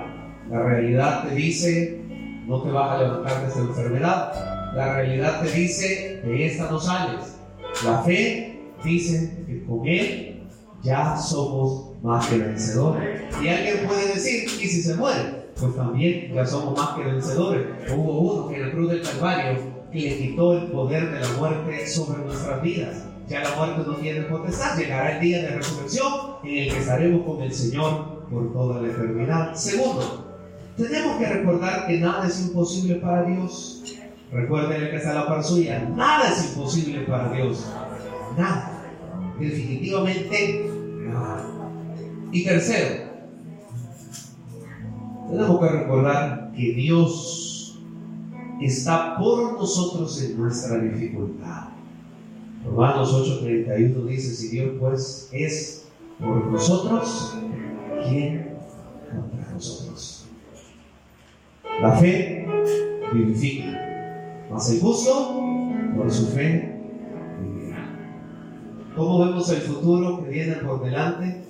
La 0.50 0.62
realidad 0.62 1.26
te 1.26 1.34
dice, 1.34 2.02
no 2.46 2.60
te 2.60 2.70
vas 2.70 2.90
a 2.90 3.02
levantar 3.02 3.40
de 3.40 3.48
esta 3.48 3.60
enfermedad. 3.60 4.74
La 4.76 4.94
realidad 4.94 5.40
te 5.40 5.50
dice, 5.52 6.20
de 6.22 6.46
esta 6.46 6.70
no 6.70 6.78
sales. 6.78 7.38
La 7.82 8.02
fe 8.02 8.51
dicen 8.84 9.44
que 9.46 9.64
con 9.64 9.86
Él 9.86 10.42
ya 10.82 11.16
somos 11.16 11.92
más 12.02 12.26
que 12.26 12.38
vencedores. 12.38 13.20
Y 13.42 13.48
alguien 13.48 13.86
puede 13.86 14.08
decir, 14.14 14.44
¿y 14.44 14.66
si 14.66 14.82
se 14.82 14.94
muere? 14.96 15.42
Pues 15.58 15.76
también 15.76 16.32
ya 16.34 16.44
somos 16.44 16.76
más 16.76 16.96
que 16.96 17.04
vencedores. 17.04 17.66
Hubo 17.94 18.18
uno 18.18 18.48
que 18.48 18.56
en 18.56 18.62
la 18.62 18.72
cruz 18.72 18.90
del 18.90 19.02
Calvario 19.02 19.58
le 19.92 20.18
quitó 20.18 20.58
el 20.58 20.66
poder 20.72 21.12
de 21.12 21.20
la 21.20 21.28
muerte 21.38 21.86
sobre 21.86 22.24
nuestras 22.24 22.62
vidas. 22.62 23.04
Ya 23.28 23.42
la 23.42 23.54
muerte 23.54 23.82
no 23.86 23.94
tiene 23.96 24.22
potestad. 24.22 24.76
Llegará 24.76 25.16
el 25.16 25.20
día 25.20 25.42
de 25.42 25.48
resurrección 25.50 26.12
en 26.42 26.58
el 26.58 26.72
que 26.72 26.78
estaremos 26.80 27.24
con 27.24 27.42
el 27.42 27.52
Señor 27.52 28.26
por 28.28 28.52
toda 28.52 28.82
la 28.82 28.88
eternidad. 28.88 29.54
Segundo, 29.54 30.34
tenemos 30.76 31.18
que 31.18 31.26
recordar 31.26 31.86
que 31.86 31.98
nada 31.98 32.26
es 32.26 32.40
imposible 32.40 32.96
para 32.96 33.24
Dios. 33.24 33.84
Recuerden 34.32 34.90
que 34.90 34.96
está 34.96 35.12
la 35.12 35.26
par 35.28 35.44
suya. 35.44 35.86
Nada 35.94 36.30
es 36.30 36.52
imposible 36.52 37.00
para 37.02 37.30
Dios. 37.32 37.70
Nada 38.36 38.71
definitivamente. 39.38 40.70
Y 42.32 42.44
tercero, 42.44 43.02
tenemos 45.28 45.60
que 45.60 45.68
recordar 45.68 46.52
que 46.56 46.72
Dios 46.72 47.78
está 48.60 49.16
por 49.18 49.52
nosotros 49.54 50.22
en 50.22 50.38
nuestra 50.38 50.78
dificultad. 50.78 51.68
Romanos 52.64 53.12
8:31 53.12 54.06
dice, 54.06 54.34
si 54.34 54.48
Dios 54.48 54.70
pues 54.78 55.28
es 55.32 55.86
por 56.18 56.46
nosotros, 56.46 57.36
¿quién 58.08 58.56
contra 59.10 59.52
nosotros? 59.52 60.26
La 61.80 61.96
fe 61.96 62.46
vivifica. 63.12 64.46
Mas 64.50 64.70
el 64.70 64.80
justo, 64.80 65.40
por 65.96 66.10
su 66.10 66.26
fe. 66.28 66.81
¿Cómo 68.96 69.24
vemos 69.24 69.48
el 69.50 69.62
futuro 69.62 70.22
que 70.22 70.30
viene 70.30 70.54
por 70.56 70.84
delante? 70.84 71.42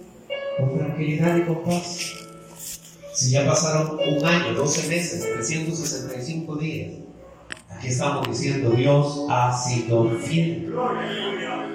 Con 0.59 0.79
tranquilidad 0.79 1.37
y 1.39 1.43
con 1.43 1.65
paz. 1.65 2.13
Si 3.15 3.31
ya 3.31 3.45
pasaron 3.45 3.99
un 3.99 4.25
año, 4.25 4.55
12 4.55 4.89
meses, 4.89 5.29
365 5.35 6.57
días, 6.57 6.93
aquí 7.69 7.89
estamos 7.89 8.29
diciendo 8.29 8.71
Dios 8.71 9.27
ha 9.29 9.53
sido 9.53 10.11
fiel. 10.21 10.73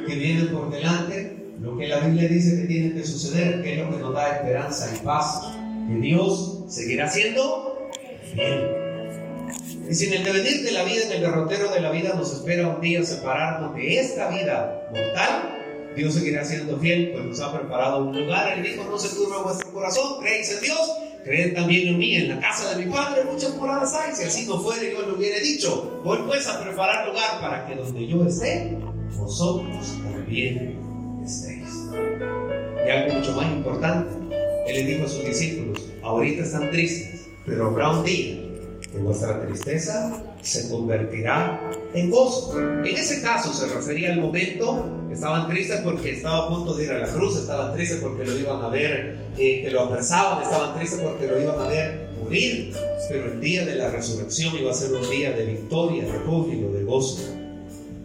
Que 0.07 0.15
viene 0.15 0.45
por 0.45 0.71
delante 0.71 1.53
lo 1.59 1.77
que 1.77 1.87
la 1.87 1.99
Biblia 1.99 2.29
dice 2.29 2.61
que 2.61 2.67
tiene 2.67 2.93
que 2.93 3.03
suceder, 3.03 3.61
que 3.61 3.73
es 3.73 3.85
lo 3.85 3.91
que 3.91 3.97
nos 4.01 4.13
da 4.13 4.37
esperanza 4.37 4.89
y 4.95 5.05
paz. 5.05 5.51
Que 5.89 5.95
Dios 5.95 6.63
seguirá 6.69 7.09
siendo 7.09 7.89
fiel. 8.33 8.87
Y 9.89 9.93
si 9.93 10.07
en 10.07 10.13
el 10.13 10.23
devenir 10.23 10.63
de 10.63 10.71
la 10.71 10.83
vida, 10.83 11.03
en 11.05 11.11
el 11.11 11.21
derrotero 11.21 11.71
de 11.71 11.81
la 11.81 11.91
vida, 11.91 12.13
nos 12.13 12.33
espera 12.33 12.69
un 12.69 12.81
día 12.81 13.03
separarnos 13.03 13.75
de 13.75 13.99
esta 13.99 14.29
vida 14.29 14.89
mortal, 14.93 15.56
Dios 15.97 16.13
seguirá 16.13 16.45
siendo 16.45 16.77
fiel, 16.77 17.09
pues 17.11 17.25
nos 17.25 17.39
ha 17.41 17.57
preparado 17.57 18.05
un 18.05 18.17
lugar. 18.17 18.55
Él 18.55 18.63
dijo, 18.63 18.83
no 18.83 18.97
se 18.99 19.15
turbe 19.15 19.35
vuestro 19.43 19.71
corazón, 19.73 20.21
creéis 20.21 20.51
en 20.51 20.61
Dios, 20.61 20.91
creen 21.23 21.55
también 21.55 21.87
en 21.87 21.97
mí. 21.97 22.15
En 22.15 22.29
la 22.29 22.39
casa 22.39 22.75
de 22.75 22.85
mi 22.85 22.91
Padre 22.91 23.23
muchas 23.23 23.55
moradas 23.55 23.93
hay. 23.95 24.13
Si 24.15 24.23
así 24.23 24.45
no 24.45 24.59
fuera, 24.59 24.83
yo 24.83 25.01
lo 25.01 25.15
hubiera 25.15 25.39
dicho. 25.39 25.99
Voy 26.03 26.19
pues 26.27 26.47
a 26.47 26.63
preparar 26.63 27.07
lugar 27.07 27.41
para 27.41 27.65
que 27.65 27.75
donde 27.75 28.07
yo 28.07 28.25
esté, 28.25 28.77
vosotros 29.17 29.97
también 30.03 30.79
estéis. 31.25 31.67
Y 32.85 32.89
algo 32.89 33.15
mucho 33.15 33.31
más 33.33 33.51
importante, 33.51 34.13
Él 34.67 34.75
le 34.75 34.93
dijo 34.93 35.05
a 35.05 35.09
sus 35.09 35.25
discípulos, 35.25 35.83
ahorita 36.03 36.43
están 36.43 36.69
tristes, 36.69 37.27
pero 37.43 37.67
habrá 37.67 37.89
un 37.89 38.05
día 38.05 38.46
que 38.97 39.03
vuestra 39.03 39.45
tristeza 39.45 40.23
se 40.41 40.69
convertirá 40.69 41.61
en 41.93 42.09
gozo. 42.09 42.59
En 42.59 42.95
ese 42.95 43.21
caso 43.21 43.53
se 43.53 43.67
refería 43.73 44.13
al 44.13 44.21
momento, 44.21 44.85
estaban 45.11 45.47
tristes 45.47 45.81
porque 45.81 46.13
estaba 46.13 46.45
a 46.45 46.49
punto 46.49 46.73
de 46.73 46.85
ir 46.85 46.91
a 46.91 46.99
la 46.99 47.07
cruz, 47.07 47.37
estaban 47.37 47.73
tristes 47.75 47.99
porque 48.01 48.25
lo 48.25 48.37
iban 48.37 48.61
a 48.63 48.69
ver, 48.69 49.17
eh, 49.37 49.61
que 49.63 49.71
lo 49.71 49.81
apresaban, 49.81 50.43
estaban 50.43 50.75
tristes 50.77 50.99
porque 51.01 51.27
lo 51.27 51.39
iban 51.41 51.59
a 51.59 51.67
ver 51.67 52.07
morir, 52.23 52.73
pero 53.09 53.33
el 53.33 53.39
día 53.39 53.65
de 53.65 53.75
la 53.75 53.89
resurrección 53.91 54.57
iba 54.57 54.71
a 54.71 54.73
ser 54.73 54.91
un 54.93 55.07
día 55.09 55.31
de 55.31 55.45
victoria, 55.45 56.03
de 56.03 56.19
júbilo, 56.19 56.71
de 56.71 56.83
gozo. 56.83 57.21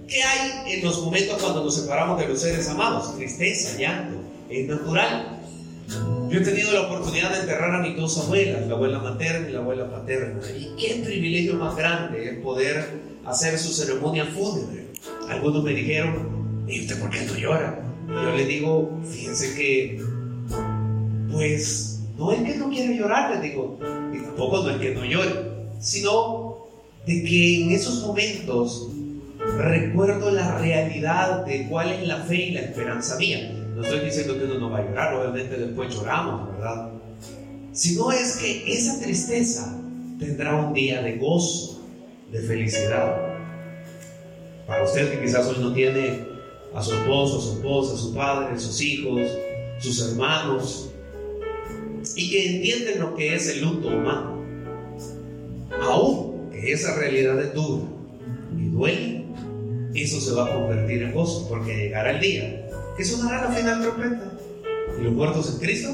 ¿Qué 0.07 0.23
hay 0.23 0.75
en 0.75 0.85
los 0.85 1.03
momentos 1.03 1.41
cuando 1.41 1.65
nos 1.65 1.75
separamos 1.75 2.21
de 2.21 2.29
los 2.29 2.41
seres 2.41 2.69
amados? 2.69 3.17
Tristeza, 3.17 3.79
llanto, 3.79 4.19
es 4.51 4.69
natural. 4.69 5.42
Yo 6.31 6.39
he 6.39 6.43
tenido 6.43 6.73
la 6.73 6.83
oportunidad 6.83 7.33
de 7.33 7.41
enterrar 7.41 7.75
a 7.75 7.83
mis 7.83 7.97
dos 7.97 8.19
abuelas, 8.19 8.67
la 8.67 8.75
abuela 8.75 8.99
materna 8.99 9.49
y 9.49 9.53
la 9.53 9.59
abuela 9.59 9.91
paterna. 9.91 10.41
Y 10.57 10.75
qué 10.81 11.03
privilegio 11.05 11.55
más 11.55 11.77
grande 11.77 12.31
es 12.31 12.39
poder 12.39 12.87
hacer 13.27 13.59
su 13.59 13.73
ceremonia 13.73 14.25
fúnebre. 14.27 14.87
Algunos 15.29 15.63
me 15.63 15.75
dijeron, 15.75 16.65
¿y 16.67 16.81
usted 16.81 16.99
por 16.99 17.11
qué 17.11 17.23
no 17.23 17.37
llora? 17.37 17.79
Yo 18.09 18.37
le 18.37 18.47
digo, 18.47 18.99
fíjense 19.05 19.55
que, 19.55 20.03
pues, 21.31 22.01
no 22.17 22.33
es 22.33 22.43
que 22.43 22.57
no 22.57 22.69
quiera 22.71 22.93
llorar, 22.93 23.37
le 23.37 23.49
digo, 23.49 23.79
y 24.13 24.19
tampoco 24.19 24.63
no 24.63 24.71
es 24.71 24.77
que 24.79 24.95
no 24.95 25.05
llore, 25.05 25.33
sino 25.81 26.67
de 27.07 27.25
que 27.25 27.63
en 27.63 27.73
esos 27.73 28.03
momentos 28.07 28.89
recuerdo 29.59 30.31
la 30.31 30.59
realidad 30.59 31.45
de 31.45 31.67
cuál 31.69 31.91
es 31.93 32.07
la 32.07 32.19
fe 32.19 32.37
y 32.37 32.51
la 32.53 32.61
esperanza 32.61 33.17
mía. 33.17 33.62
No 33.83 33.89
estoy 33.89 34.05
diciendo 34.05 34.39
que 34.39 34.45
uno 34.45 34.59
no 34.61 34.71
va 34.71 34.79
a 34.79 34.85
llorar, 34.85 35.15
obviamente 35.17 35.57
después 35.57 35.93
lloramos, 35.93 36.53
¿verdad? 36.53 36.93
Sino 37.73 38.13
es 38.13 38.37
que 38.37 38.73
esa 38.73 39.01
tristeza 39.01 39.77
tendrá 40.21 40.55
un 40.55 40.73
día 40.73 41.03
de 41.03 41.17
gozo, 41.17 41.83
de 42.31 42.39
felicidad. 42.43 43.17
Para 44.69 44.85
usted 44.85 45.11
que 45.11 45.25
quizás 45.25 45.49
hoy 45.49 45.57
no 45.59 45.73
tiene 45.73 46.21
a 46.73 46.81
su 46.81 46.95
esposo, 46.95 47.39
a 47.39 47.41
su 47.41 47.53
esposa, 47.55 47.95
a 47.95 47.97
su 47.97 48.15
padre, 48.15 48.55
a 48.55 48.59
sus 48.61 48.81
hijos, 48.81 49.21
sus 49.81 50.11
hermanos, 50.11 50.91
y 52.15 52.31
que 52.31 52.55
entienden 52.55 53.01
lo 53.01 53.17
que 53.17 53.35
es 53.35 53.49
el 53.49 53.63
luto 53.63 53.89
humano, 53.89 54.41
aún 55.83 56.51
que 56.53 56.71
esa 56.71 56.95
realidad 56.95 57.43
es 57.43 57.53
dura 57.53 57.83
y 58.57 58.69
duele, 58.69 59.25
eso 59.93 60.21
se 60.21 60.31
va 60.35 60.47
a 60.47 60.55
convertir 60.55 61.03
en 61.03 61.13
gozo, 61.13 61.49
porque 61.49 61.75
llegará 61.75 62.13
el 62.13 62.21
día 62.21 62.62
que 62.97 63.05
sonará 63.05 63.49
la 63.49 63.55
final 63.55 63.83
trompeta. 63.83 64.33
Y 64.99 65.05
los 65.05 65.13
muertos 65.13 65.55
en 65.55 65.59
Cristo 65.59 65.91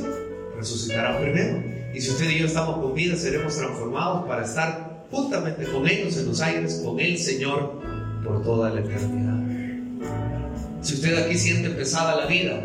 resucitarán 0.57 1.22
primero. 1.22 1.62
Y 1.94 2.01
si 2.01 2.11
usted 2.11 2.28
y 2.30 2.40
yo 2.40 2.46
estamos 2.46 2.78
con 2.78 2.94
vida, 2.94 3.16
seremos 3.16 3.57
transformados 3.57 4.26
para 4.26 4.44
estar 4.44 5.07
juntamente 5.11 5.64
con 5.64 5.88
ellos 5.88 6.16
en 6.16 6.26
los 6.26 6.40
aires, 6.40 6.82
con 6.84 7.01
el 7.01 7.18
Señor 7.18 7.80
por 8.24 8.42
toda 8.42 8.70
la 8.70 8.80
eternidad. 8.80 9.38
Si 10.82 10.94
usted 10.94 11.24
aquí 11.24 11.36
siente 11.36 11.70
pesada 11.70 12.16
la 12.16 12.26
vida, 12.26 12.62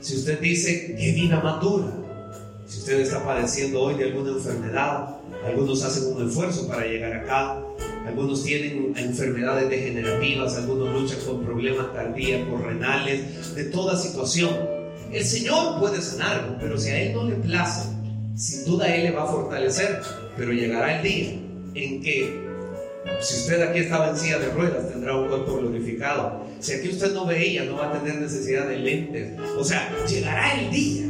si 0.00 0.16
usted 0.16 0.40
dice 0.40 0.94
qué 0.98 1.12
vida 1.12 1.40
madura, 1.40 1.92
si 2.66 2.78
usted 2.78 3.00
está 3.00 3.24
padeciendo 3.24 3.82
hoy 3.82 3.94
de 3.94 4.04
alguna 4.04 4.30
enfermedad, 4.30 5.16
algunos 5.44 5.82
hacen 5.82 6.14
un 6.14 6.28
esfuerzo 6.28 6.68
para 6.68 6.86
llegar 6.86 7.12
acá, 7.12 7.60
algunos 8.06 8.42
tienen 8.44 8.94
enfermedades 8.96 9.68
degenerativas, 9.68 10.56
algunos 10.56 11.00
luchan 11.00 11.18
con 11.26 11.44
problemas 11.44 11.86
cardíacos, 11.94 12.60
renales, 12.62 13.54
de 13.54 13.64
toda 13.64 13.96
situación. 13.96 14.50
El 15.12 15.24
Señor 15.24 15.78
puede 15.80 16.00
sanarlo, 16.00 16.56
pero 16.60 16.78
si 16.78 16.90
a 16.90 17.00
Él 17.00 17.14
no 17.14 17.24
le 17.24 17.36
place, 17.36 17.88
sin 18.34 18.64
duda 18.64 18.94
Él 18.94 19.04
le 19.04 19.10
va 19.10 19.24
a 19.24 19.26
fortalecer, 19.26 20.00
pero 20.36 20.52
llegará 20.52 20.98
el 20.98 21.02
día 21.02 21.30
en 21.74 22.02
que, 22.02 22.48
si 23.20 23.34
usted 23.36 23.60
aquí 23.62 23.80
estaba 23.80 24.10
en 24.10 24.16
silla 24.16 24.38
de 24.38 24.50
ruedas, 24.50 24.88
tendrá 24.90 25.16
un 25.16 25.28
cuerpo 25.28 25.58
glorificado. 25.58 26.44
Si 26.60 26.72
aquí 26.72 26.88
usted 26.88 27.12
no 27.12 27.26
veía, 27.26 27.64
no 27.64 27.76
va 27.76 27.88
a 27.88 27.92
tener 27.92 28.20
necesidad 28.20 28.66
de 28.66 28.78
lentes. 28.78 29.38
O 29.58 29.64
sea, 29.64 29.90
llegará 30.06 30.60
el 30.60 30.70
día, 30.70 31.06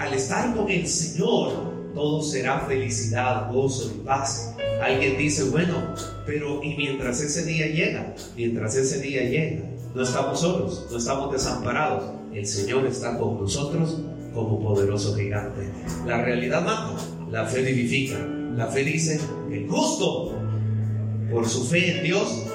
al 0.00 0.14
estar 0.14 0.54
con 0.54 0.70
el 0.70 0.86
Señor, 0.86 1.92
todo 1.94 2.22
será 2.22 2.60
felicidad, 2.60 3.50
gozo 3.52 3.92
y 3.94 4.04
paz. 4.06 4.54
Alguien 4.80 5.18
dice, 5.18 5.44
bueno, 5.44 5.94
pero 6.24 6.62
y 6.62 6.76
mientras 6.76 7.20
ese 7.20 7.44
día 7.44 7.66
llega, 7.66 8.14
mientras 8.36 8.76
ese 8.76 9.00
día 9.00 9.22
llega, 9.24 9.62
no 9.94 10.02
estamos 10.02 10.40
solos, 10.40 10.86
no 10.90 10.98
estamos 10.98 11.32
desamparados. 11.32 12.12
El 12.32 12.46
Señor 12.46 12.86
está 12.86 13.18
con 13.18 13.40
nosotros 13.40 13.98
como 14.34 14.60
poderoso 14.60 15.16
gigante. 15.16 15.68
La 16.06 16.22
realidad 16.22 16.62
mata, 16.62 16.94
la 17.30 17.46
fe 17.46 17.62
vivifica. 17.62 18.18
La 18.56 18.66
fe 18.68 18.84
dice, 18.84 19.20
el 19.50 19.68
justo, 19.68 20.38
por 21.30 21.48
su 21.48 21.64
fe 21.64 21.98
en 21.98 22.04
Dios, 22.04 22.46